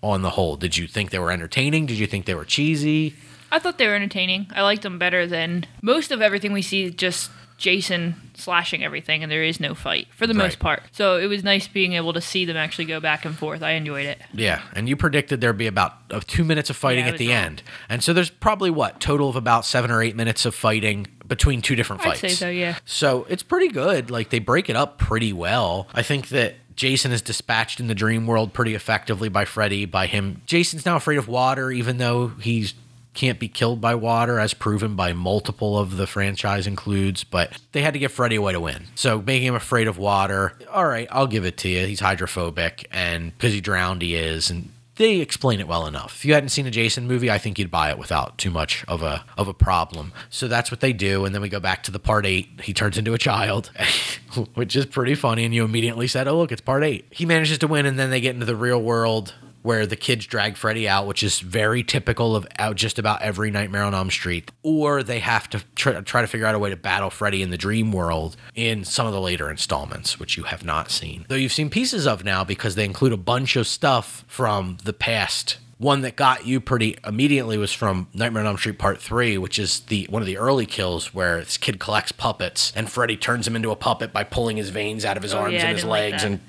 On 0.02 0.20
the 0.20 0.30
whole, 0.30 0.56
did 0.56 0.76
you 0.76 0.86
think 0.86 1.08
they 1.10 1.18
were 1.18 1.30
entertaining? 1.30 1.86
Did 1.86 1.98
you 1.98 2.06
think 2.06 2.26
they 2.26 2.34
were 2.34 2.44
cheesy? 2.44 3.14
I 3.54 3.58
thought 3.60 3.78
they 3.78 3.86
were 3.86 3.94
entertaining. 3.94 4.46
I 4.54 4.62
liked 4.62 4.82
them 4.82 4.98
better 4.98 5.26
than 5.26 5.64
most 5.80 6.10
of 6.10 6.20
everything 6.20 6.52
we 6.52 6.62
see. 6.62 6.90
Just 6.90 7.30
Jason 7.56 8.16
slashing 8.34 8.82
everything, 8.84 9.22
and 9.22 9.30
there 9.30 9.44
is 9.44 9.60
no 9.60 9.74
fight 9.76 10.08
for 10.10 10.26
the 10.26 10.34
Right. 10.34 10.42
most 10.46 10.58
part. 10.58 10.82
So 10.90 11.18
it 11.18 11.26
was 11.28 11.44
nice 11.44 11.68
being 11.68 11.92
able 11.92 12.12
to 12.12 12.20
see 12.20 12.44
them 12.44 12.56
actually 12.56 12.86
go 12.86 12.98
back 12.98 13.24
and 13.24 13.36
forth. 13.38 13.62
I 13.62 13.70
enjoyed 13.72 14.06
it. 14.06 14.20
Yeah, 14.32 14.60
and 14.74 14.88
you 14.88 14.96
predicted 14.96 15.40
there'd 15.40 15.56
be 15.56 15.68
about 15.68 15.92
uh, 16.10 16.20
two 16.26 16.42
minutes 16.42 16.68
of 16.68 16.76
fighting 16.76 17.04
Yeah, 17.06 17.12
at 17.12 17.18
the 17.18 17.28
wrong. 17.28 17.36
end, 17.36 17.62
and 17.88 18.02
so 18.02 18.12
there's 18.12 18.28
probably 18.28 18.70
what 18.70 18.98
total 19.00 19.28
of 19.28 19.36
about 19.36 19.64
seven 19.64 19.90
or 19.92 20.02
eight 20.02 20.16
minutes 20.16 20.44
of 20.44 20.54
fighting 20.54 21.06
between 21.28 21.62
two 21.62 21.76
different 21.76 22.02
I'd 22.02 22.06
fights. 22.08 22.20
say 22.20 22.28
so, 22.30 22.48
yeah. 22.50 22.76
So 22.84 23.24
it's 23.28 23.44
pretty 23.44 23.68
good. 23.68 24.10
Like 24.10 24.30
they 24.30 24.40
break 24.40 24.68
it 24.68 24.74
up 24.76 24.98
pretty 24.98 25.32
well. 25.32 25.86
I 25.94 26.02
think 26.02 26.28
that 26.30 26.56
Jason 26.76 27.12
is 27.12 27.22
dispatched 27.22 27.78
in 27.78 27.86
the 27.86 27.94
dream 27.94 28.26
world 28.26 28.52
pretty 28.52 28.74
effectively 28.74 29.28
by 29.28 29.44
Freddy. 29.44 29.84
By 29.86 30.06
him, 30.06 30.42
Jason's 30.44 30.84
now 30.84 30.96
afraid 30.96 31.18
of 31.18 31.28
water, 31.28 31.70
even 31.70 31.98
though 31.98 32.32
he's 32.40 32.74
can't 33.14 33.38
be 33.38 33.48
killed 33.48 33.80
by 33.80 33.94
water, 33.94 34.38
as 34.38 34.54
proven 34.54 34.96
by 34.96 35.12
multiple 35.12 35.78
of 35.78 35.96
the 35.96 36.06
franchise 36.06 36.66
includes. 36.66 37.24
But 37.24 37.56
they 37.72 37.82
had 37.82 37.94
to 37.94 37.98
get 37.98 38.10
Freddy 38.10 38.36
away 38.36 38.52
to 38.52 38.60
win. 38.60 38.86
So 38.94 39.22
making 39.22 39.48
him 39.48 39.54
afraid 39.54 39.88
of 39.88 39.96
water. 39.98 40.58
All 40.70 40.86
right, 40.86 41.08
I'll 41.10 41.26
give 41.26 41.44
it 41.44 41.56
to 41.58 41.68
you. 41.68 41.86
He's 41.86 42.00
hydrophobic, 42.00 42.86
and 42.90 43.32
because 43.32 43.52
he 43.52 43.60
drowned, 43.60 44.02
he 44.02 44.14
is, 44.14 44.50
and 44.50 44.70
they 44.96 45.16
explain 45.16 45.60
it 45.60 45.66
well 45.66 45.86
enough. 45.86 46.16
If 46.16 46.24
you 46.24 46.34
hadn't 46.34 46.50
seen 46.50 46.66
a 46.66 46.70
Jason 46.70 47.08
movie, 47.08 47.30
I 47.30 47.38
think 47.38 47.58
you'd 47.58 47.70
buy 47.70 47.90
it 47.90 47.98
without 47.98 48.38
too 48.38 48.50
much 48.50 48.84
of 48.86 49.02
a 49.02 49.24
of 49.36 49.48
a 49.48 49.54
problem. 49.54 50.12
So 50.30 50.46
that's 50.46 50.70
what 50.70 50.80
they 50.80 50.92
do, 50.92 51.24
and 51.24 51.34
then 51.34 51.42
we 51.42 51.48
go 51.48 51.60
back 51.60 51.82
to 51.84 51.90
the 51.90 51.98
part 51.98 52.26
eight. 52.26 52.60
He 52.62 52.72
turns 52.72 52.96
into 52.96 53.12
a 53.14 53.18
child, 53.18 53.70
which 54.54 54.76
is 54.76 54.86
pretty 54.86 55.14
funny. 55.14 55.44
And 55.44 55.54
you 55.54 55.64
immediately 55.64 56.06
said, 56.06 56.28
"Oh, 56.28 56.38
look, 56.38 56.52
it's 56.52 56.60
part 56.60 56.84
eight. 56.84 57.06
He 57.10 57.26
manages 57.26 57.58
to 57.58 57.66
win, 57.66 57.86
and 57.86 57.98
then 57.98 58.10
they 58.10 58.20
get 58.20 58.34
into 58.34 58.46
the 58.46 58.56
real 58.56 58.80
world. 58.80 59.34
Where 59.64 59.86
the 59.86 59.96
kids 59.96 60.26
drag 60.26 60.58
Freddy 60.58 60.86
out, 60.86 61.06
which 61.06 61.22
is 61.22 61.40
very 61.40 61.82
typical 61.82 62.36
of 62.36 62.46
out 62.58 62.76
just 62.76 62.98
about 62.98 63.22
every 63.22 63.50
Nightmare 63.50 63.82
on 63.84 63.94
Elm 63.94 64.10
Street, 64.10 64.50
or 64.62 65.02
they 65.02 65.20
have 65.20 65.48
to 65.48 65.64
try, 65.74 65.98
try 66.02 66.20
to 66.20 66.26
figure 66.26 66.46
out 66.46 66.54
a 66.54 66.58
way 66.58 66.68
to 66.68 66.76
battle 66.76 67.08
Freddy 67.08 67.40
in 67.40 67.48
the 67.48 67.56
dream 67.56 67.90
world 67.90 68.36
in 68.54 68.84
some 68.84 69.06
of 69.06 69.14
the 69.14 69.20
later 69.22 69.50
installments, 69.50 70.20
which 70.20 70.36
you 70.36 70.42
have 70.42 70.66
not 70.66 70.90
seen. 70.90 71.24
Though 71.28 71.36
you've 71.36 71.50
seen 71.50 71.70
pieces 71.70 72.06
of 72.06 72.24
now 72.24 72.44
because 72.44 72.74
they 72.74 72.84
include 72.84 73.14
a 73.14 73.16
bunch 73.16 73.56
of 73.56 73.66
stuff 73.66 74.22
from 74.28 74.76
the 74.84 74.92
past. 74.92 75.56
One 75.78 76.02
that 76.02 76.14
got 76.14 76.46
you 76.46 76.60
pretty 76.60 76.98
immediately 77.06 77.56
was 77.56 77.72
from 77.72 78.08
Nightmare 78.12 78.42
on 78.42 78.46
Elm 78.48 78.58
Street 78.58 78.78
Part 78.78 79.00
3, 79.00 79.38
which 79.38 79.58
is 79.58 79.80
the 79.80 80.06
one 80.10 80.20
of 80.20 80.26
the 80.26 80.36
early 80.36 80.66
kills 80.66 81.14
where 81.14 81.38
this 81.38 81.56
kid 81.56 81.80
collects 81.80 82.12
puppets 82.12 82.70
and 82.76 82.90
Freddy 82.90 83.16
turns 83.16 83.46
him 83.46 83.56
into 83.56 83.70
a 83.70 83.76
puppet 83.76 84.12
by 84.12 84.24
pulling 84.24 84.58
his 84.58 84.68
veins 84.68 85.06
out 85.06 85.16
of 85.16 85.22
his 85.22 85.32
Oh, 85.32 85.38
arms 85.38 85.54
yeah, 85.54 85.60
and 85.60 85.68
his 85.70 85.78
didn't 85.80 85.90
like 85.90 86.12
legs 86.12 86.22
and 86.22 86.40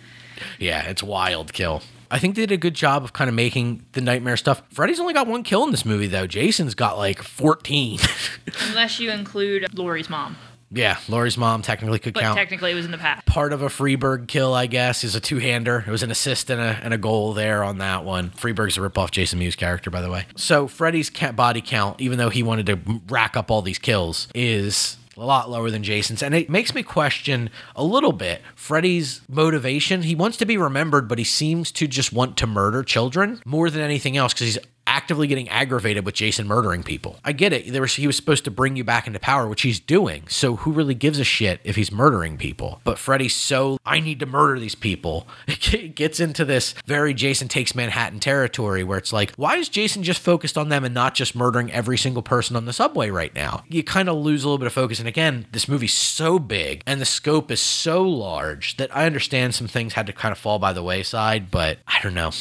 yeah, 0.60 0.84
it's 0.90 1.02
a 1.02 1.06
wild 1.06 1.54
kill. 1.54 1.82
I 2.16 2.20
think 2.20 2.36
they 2.36 2.44
did 2.44 2.54
a 2.54 2.58
good 2.58 2.74
job 2.76 3.04
of 3.04 3.12
kind 3.12 3.28
of 3.28 3.36
making 3.36 3.86
the 3.92 4.00
nightmare 4.00 4.38
stuff. 4.38 4.62
Freddy's 4.72 5.02
only 5.02 5.14
got 5.14 5.28
one 5.28 5.44
kill 5.44 5.66
in 5.66 5.72
this 5.72 5.84
movie 5.86 6.08
though. 6.08 6.26
Jason's 6.28 6.74
got 6.74 6.98
like 6.98 7.22
14. 7.22 8.00
Unless 8.70 9.00
you 9.02 9.12
include 9.12 9.78
Lori's 9.78 10.10
mom. 10.10 10.38
yeah, 10.72 10.98
Lori's 11.10 11.38
mom 11.38 11.62
technically 11.62 12.00
could 12.00 12.14
But 12.14 12.22
count. 12.24 12.38
technically 12.38 12.72
it 12.72 12.76
was 12.76 12.86
in 12.86 12.92
the 12.92 12.98
past. 12.98 13.26
Part 13.26 13.52
of 13.54 13.62
a 13.62 13.68
Freeburg 13.68 14.28
kill, 14.28 14.54
I 14.54 14.66
guess, 14.68 15.04
is 15.04 15.14
a 15.16 15.20
two-hander. 15.20 15.84
It 15.86 15.92
was 15.92 16.04
an 16.04 16.12
assist 16.12 16.50
and 16.50 16.62
a, 16.62 16.80
and 16.82 16.94
a 16.94 16.98
goal 16.98 17.34
there 17.34 17.64
on 17.64 17.80
that 17.80 18.06
one. 18.06 18.30
Freeburg's 18.32 18.78
a 18.78 18.82
rip-off 18.82 19.12
Jason 19.12 19.38
Mewes 19.40 19.56
character, 19.58 19.90
by 19.90 20.02
the 20.02 20.10
way. 20.10 20.26
So 20.38 20.68
Freddy's 20.68 21.10
body 21.10 21.62
count, 21.62 22.00
even 22.02 22.18
though 22.18 22.30
he 22.30 22.44
wanted 22.44 22.66
to 22.68 22.80
rack 23.10 23.36
up 23.38 23.52
all 23.52 23.62
these 23.62 23.78
kills, 23.80 24.28
is 24.34 24.98
a 25.18 25.26
lot 25.26 25.50
lower 25.50 25.70
than 25.72 25.84
Jason's. 25.84 26.22
And 26.22 26.36
it 26.36 26.50
makes 26.50 26.74
me 26.74 26.84
question 26.84 27.50
a 27.76 27.84
little 27.84 28.12
bit 28.12 28.42
Freddy's 28.56 29.22
motivation. 29.30 30.04
He 30.04 30.16
wants 30.16 30.38
to 30.38 30.46
be 30.46 30.58
remembered, 30.58 31.08
but 31.08 31.18
he 31.18 31.24
seems 31.24 31.72
to 31.74 31.88
just 31.88 32.14
want 32.14 32.38
to 32.38 32.48
murder 32.48 32.84
children 32.84 33.42
more 33.46 33.70
than 33.70 33.82
anything 33.82 34.18
else 34.18 34.34
because 34.34 34.56
he's 34.56 34.66
actively 34.96 35.28
getting 35.28 35.50
aggravated 35.50 36.06
with 36.06 36.16
Jason 36.16 36.48
murdering 36.48 36.82
people. 36.82 37.20
I 37.26 37.34
get 37.34 37.52
it. 37.52 37.72
There 37.72 37.82
was 37.82 37.96
he 37.96 38.08
was 38.08 38.16
supposed 38.16 38.46
to 38.46 38.52
bring 38.52 38.78
you 38.78 38.86
back 38.86 39.08
into 39.08 39.20
power, 39.20 39.46
which 39.46 39.64
he's 39.64 39.80
doing. 39.80 40.24
So 40.30 40.56
who 40.56 40.72
really 40.72 40.96
gives 40.96 41.20
a 41.20 41.26
shit 41.26 41.60
if 41.66 41.76
he's 41.76 41.92
murdering 41.92 42.38
people? 42.38 42.80
But 42.86 42.98
Freddy's 42.98 43.36
so 43.36 43.78
I 43.86 44.00
need 44.00 44.22
to 44.22 44.26
murder 44.26 44.60
these 44.60 44.76
people. 44.76 45.28
It 45.76 45.96
gets 45.96 46.20
into 46.20 46.46
this 46.46 46.74
very 46.86 47.14
Jason 47.14 47.48
takes 47.48 47.76
Manhattan 47.76 48.20
territory 48.20 48.84
where 48.84 48.98
it's 48.98 49.12
like, 49.12 49.34
why 49.36 49.58
is 49.58 49.68
Jason 49.68 50.04
just 50.04 50.22
focused 50.22 50.58
on 50.58 50.70
them 50.70 50.86
and 50.86 50.94
not 50.94 51.16
just 51.16 51.36
murdering 51.36 51.72
every 51.72 51.98
single 51.98 52.22
person 52.22 52.56
on 52.56 52.66
the 52.66 52.72
subway 52.72 53.10
right 53.10 53.34
now? 53.36 53.64
You 53.68 53.84
kind 53.84 54.08
of 54.08 54.16
lose 54.16 54.44
a 54.44 54.48
little 54.48 54.60
bit 54.60 54.68
of 54.68 54.74
focus. 54.74 55.00
And 55.00 55.08
again, 55.08 55.48
this 55.52 55.68
movie's 55.68 55.94
so 55.94 56.40
big 56.40 56.82
and 56.86 57.02
the 57.02 57.06
scope 57.06 57.52
is 57.52 57.60
so 57.60 58.04
large 58.04 58.78
that 58.78 58.96
I 58.96 59.06
understand 59.06 59.56
some 59.56 59.68
things 59.68 59.94
had 59.94 60.08
to 60.08 60.14
kind 60.14 60.32
of 60.32 60.38
fall 60.38 60.60
by 60.60 60.72
the 60.72 60.84
wayside, 60.84 61.52
but 61.52 61.80
I 61.88 62.00
don't 62.02 62.14
know. 62.14 62.32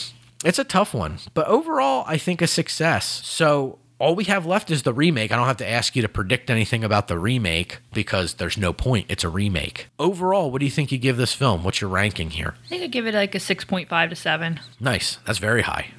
It's 0.44 0.58
a 0.58 0.64
tough 0.64 0.92
one, 0.92 1.18
but 1.32 1.48
overall, 1.48 2.04
I 2.06 2.18
think 2.18 2.42
a 2.42 2.46
success. 2.46 3.22
So 3.24 3.78
all 3.98 4.14
we 4.14 4.24
have 4.24 4.44
left 4.44 4.70
is 4.70 4.82
the 4.82 4.92
remake. 4.92 5.32
I 5.32 5.36
don't 5.36 5.46
have 5.46 5.56
to 5.58 5.68
ask 5.68 5.96
you 5.96 6.02
to 6.02 6.08
predict 6.08 6.50
anything 6.50 6.84
about 6.84 7.08
the 7.08 7.18
remake 7.18 7.78
because 7.94 8.34
there's 8.34 8.58
no 8.58 8.74
point. 8.74 9.06
It's 9.08 9.24
a 9.24 9.28
remake. 9.30 9.88
Overall, 9.98 10.50
what 10.50 10.58
do 10.58 10.66
you 10.66 10.70
think 10.70 10.92
you 10.92 10.98
give 10.98 11.16
this 11.16 11.32
film? 11.32 11.64
What's 11.64 11.80
your 11.80 11.88
ranking 11.88 12.30
here? 12.30 12.54
I 12.66 12.68
think 12.68 12.82
I'd 12.82 12.92
give 12.92 13.06
it 13.06 13.14
like 13.14 13.34
a 13.34 13.38
6.5 13.38 14.10
to 14.10 14.14
7. 14.16 14.60
Nice. 14.80 15.18
That's 15.24 15.38
very 15.38 15.62
high. 15.62 15.92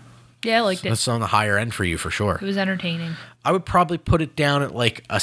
Yeah, 0.43 0.60
I 0.60 0.62
liked 0.62 0.86
it. 0.86 0.89
That's 0.89 1.08
on 1.08 1.21
the 1.21 1.27
higher 1.27 1.58
end 1.58 1.73
for 1.73 1.84
you 1.84 1.97
for 1.97 2.12
sure. 2.12 2.36
It 2.36 2.45
was 2.45 2.58
entertaining. 2.58 3.15
I 3.43 3.51
would 3.51 3.65
probably 3.65 3.97
put 3.97 4.21
it 4.21 4.36
down 4.36 4.62
at 4.62 4.75
like 4.75 5.03
a 5.10 5.19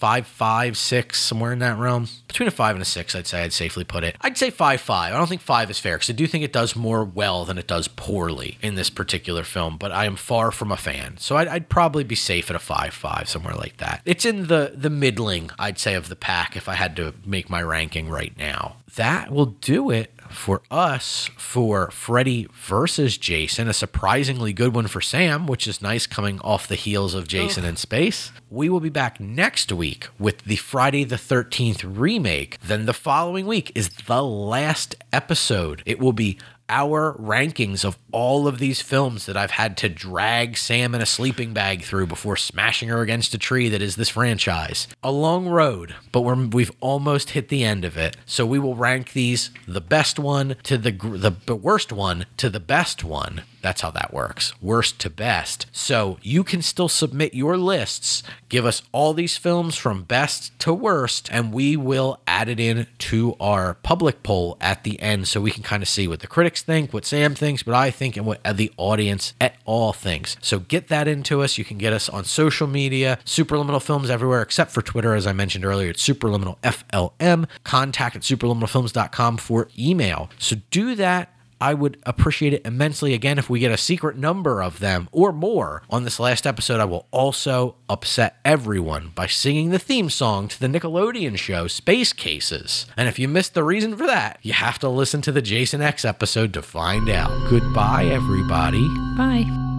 five, 0.00 0.26
five, 0.26 0.78
six, 0.78 1.20
somewhere 1.20 1.52
in 1.52 1.58
that 1.58 1.76
realm. 1.76 2.08
Between 2.26 2.48
a 2.48 2.50
five 2.50 2.74
and 2.74 2.80
a 2.80 2.86
six, 2.86 3.14
I'd 3.14 3.26
say 3.26 3.42
I'd 3.42 3.52
safely 3.52 3.84
put 3.84 4.02
it. 4.02 4.16
I'd 4.22 4.38
say 4.38 4.48
five, 4.48 4.80
five. 4.80 5.12
I 5.12 5.18
don't 5.18 5.28
think 5.28 5.42
five 5.42 5.70
is 5.70 5.78
fair 5.78 5.96
because 5.96 6.08
I 6.08 6.14
do 6.14 6.26
think 6.26 6.42
it 6.42 6.54
does 6.54 6.74
more 6.74 7.04
well 7.04 7.44
than 7.44 7.58
it 7.58 7.66
does 7.66 7.86
poorly 7.86 8.56
in 8.62 8.76
this 8.76 8.88
particular 8.88 9.44
film, 9.44 9.76
but 9.76 9.92
I 9.92 10.06
am 10.06 10.16
far 10.16 10.52
from 10.52 10.72
a 10.72 10.78
fan. 10.78 11.18
So 11.18 11.36
I'd, 11.36 11.48
I'd 11.48 11.68
probably 11.68 12.02
be 12.02 12.14
safe 12.14 12.48
at 12.48 12.56
a 12.56 12.60
five, 12.60 12.94
five, 12.94 13.28
somewhere 13.28 13.54
like 13.54 13.76
that. 13.76 14.00
It's 14.06 14.24
in 14.24 14.46
the, 14.46 14.72
the 14.74 14.88
middling, 14.88 15.50
I'd 15.58 15.78
say, 15.78 15.94
of 15.94 16.08
the 16.08 16.16
pack 16.16 16.56
if 16.56 16.66
I 16.66 16.76
had 16.76 16.96
to 16.96 17.12
make 17.26 17.50
my 17.50 17.62
ranking 17.62 18.08
right 18.08 18.32
now. 18.38 18.76
That 18.96 19.30
will 19.30 19.46
do 19.46 19.90
it 19.90 20.14
for 20.30 20.62
us 20.70 21.28
for 21.36 21.90
Freddy 21.90 22.48
versus 22.52 23.18
Jason, 23.18 23.68
a 23.68 23.72
surprisingly 23.72 24.52
good 24.52 24.74
one 24.74 24.86
for 24.86 25.00
Sam, 25.00 25.46
which 25.46 25.66
is 25.66 25.82
nice 25.82 26.06
coming 26.06 26.40
off 26.40 26.68
the 26.68 26.74
heels 26.74 27.14
of 27.14 27.28
Jason 27.28 27.64
in 27.64 27.76
Space. 27.76 28.32
We 28.48 28.68
will 28.68 28.80
be 28.80 28.88
back 28.88 29.20
next 29.20 29.72
week 29.72 30.08
with 30.18 30.44
the 30.44 30.56
Friday 30.56 31.04
the 31.04 31.16
13th 31.16 31.84
remake. 31.84 32.58
Then 32.60 32.86
the 32.86 32.92
following 32.94 33.46
week 33.46 33.72
is 33.74 33.90
the 34.06 34.22
last 34.22 34.94
episode. 35.12 35.82
It 35.84 35.98
will 35.98 36.12
be 36.12 36.38
our 36.70 37.14
rankings 37.18 37.84
of 37.84 37.98
all 38.12 38.46
of 38.46 38.58
these 38.58 38.80
films 38.80 39.26
that 39.26 39.36
I've 39.36 39.50
had 39.50 39.76
to 39.78 39.88
drag 39.88 40.56
Sam 40.56 40.94
in 40.94 41.02
a 41.02 41.06
sleeping 41.06 41.52
bag 41.52 41.82
through 41.82 42.06
before 42.06 42.36
smashing 42.36 42.88
her 42.88 43.02
against 43.02 43.34
a 43.34 43.38
tree 43.38 43.68
that 43.68 43.82
is 43.82 43.96
this 43.96 44.08
franchise. 44.08 44.86
A 45.02 45.10
long 45.10 45.48
road, 45.48 45.96
but 46.12 46.20
we're, 46.20 46.46
we've 46.46 46.72
almost 46.80 47.30
hit 47.30 47.48
the 47.48 47.64
end 47.64 47.84
of 47.84 47.96
it. 47.96 48.16
So 48.24 48.46
we 48.46 48.60
will 48.60 48.76
rank 48.76 49.12
these 49.12 49.50
the 49.66 49.80
best 49.80 50.18
one 50.18 50.56
to 50.62 50.78
the 50.78 50.92
the, 50.92 51.34
the 51.46 51.56
worst 51.56 51.92
one 51.92 52.26
to 52.36 52.48
the 52.48 52.60
best 52.60 53.02
one. 53.02 53.42
That's 53.62 53.80
how 53.80 53.90
that 53.92 54.12
works. 54.12 54.52
Worst 54.60 54.98
to 55.00 55.10
best. 55.10 55.66
So 55.72 56.18
you 56.22 56.44
can 56.44 56.62
still 56.62 56.88
submit 56.88 57.34
your 57.34 57.56
lists. 57.56 58.22
Give 58.48 58.66
us 58.66 58.82
all 58.92 59.14
these 59.14 59.36
films 59.36 59.76
from 59.76 60.02
best 60.02 60.58
to 60.60 60.72
worst, 60.72 61.28
and 61.32 61.52
we 61.52 61.76
will 61.76 62.20
add 62.26 62.48
it 62.48 62.58
in 62.58 62.86
to 62.98 63.36
our 63.40 63.74
public 63.74 64.22
poll 64.22 64.56
at 64.60 64.84
the 64.84 65.00
end 65.00 65.28
so 65.28 65.40
we 65.40 65.50
can 65.50 65.62
kind 65.62 65.82
of 65.82 65.88
see 65.88 66.08
what 66.08 66.20
the 66.20 66.26
critics 66.26 66.62
think, 66.62 66.92
what 66.92 67.04
Sam 67.04 67.34
thinks, 67.34 67.64
what 67.66 67.76
I 67.76 67.90
think, 67.90 68.16
and 68.16 68.26
what 68.26 68.42
the 68.44 68.72
audience 68.76 69.34
at 69.40 69.56
all 69.64 69.92
thinks. 69.92 70.36
So 70.40 70.58
get 70.58 70.88
that 70.88 71.06
into 71.06 71.42
us. 71.42 71.58
You 71.58 71.64
can 71.64 71.78
get 71.78 71.92
us 71.92 72.08
on 72.08 72.24
social 72.24 72.66
media, 72.66 73.18
Superliminal 73.24 73.82
Films 73.82 74.10
everywhere 74.10 74.42
except 74.42 74.72
for 74.72 74.82
Twitter, 74.82 75.14
as 75.14 75.26
I 75.26 75.32
mentioned 75.32 75.64
earlier. 75.64 75.90
It's 75.90 76.06
Superliminal 76.06 76.58
FLM. 76.62 77.46
Contact 77.64 78.16
at 78.16 78.22
superliminalfilms.com 78.22 79.36
for 79.36 79.68
email. 79.78 80.30
So 80.38 80.56
do 80.70 80.94
that. 80.96 81.32
I 81.60 81.74
would 81.74 81.98
appreciate 82.04 82.52
it 82.54 82.64
immensely. 82.64 83.14
Again, 83.14 83.38
if 83.38 83.50
we 83.50 83.60
get 83.60 83.72
a 83.72 83.76
secret 83.76 84.16
number 84.16 84.62
of 84.62 84.78
them 84.78 85.08
or 85.12 85.32
more 85.32 85.82
on 85.90 86.04
this 86.04 86.18
last 86.18 86.46
episode, 86.46 86.80
I 86.80 86.84
will 86.84 87.06
also 87.10 87.76
upset 87.88 88.36
everyone 88.44 89.12
by 89.14 89.26
singing 89.26 89.70
the 89.70 89.78
theme 89.78 90.10
song 90.10 90.48
to 90.48 90.60
the 90.60 90.68
Nickelodeon 90.68 91.36
show 91.36 91.66
Space 91.66 92.12
Cases. 92.12 92.86
And 92.96 93.08
if 93.08 93.18
you 93.18 93.28
missed 93.28 93.54
the 93.54 93.64
reason 93.64 93.96
for 93.96 94.06
that, 94.06 94.38
you 94.42 94.52
have 94.52 94.78
to 94.80 94.88
listen 94.88 95.20
to 95.22 95.32
the 95.32 95.42
Jason 95.42 95.82
X 95.82 96.04
episode 96.04 96.52
to 96.54 96.62
find 96.62 97.08
out. 97.08 97.50
Goodbye, 97.50 98.06
everybody. 98.06 98.86
Bye. 99.16 99.69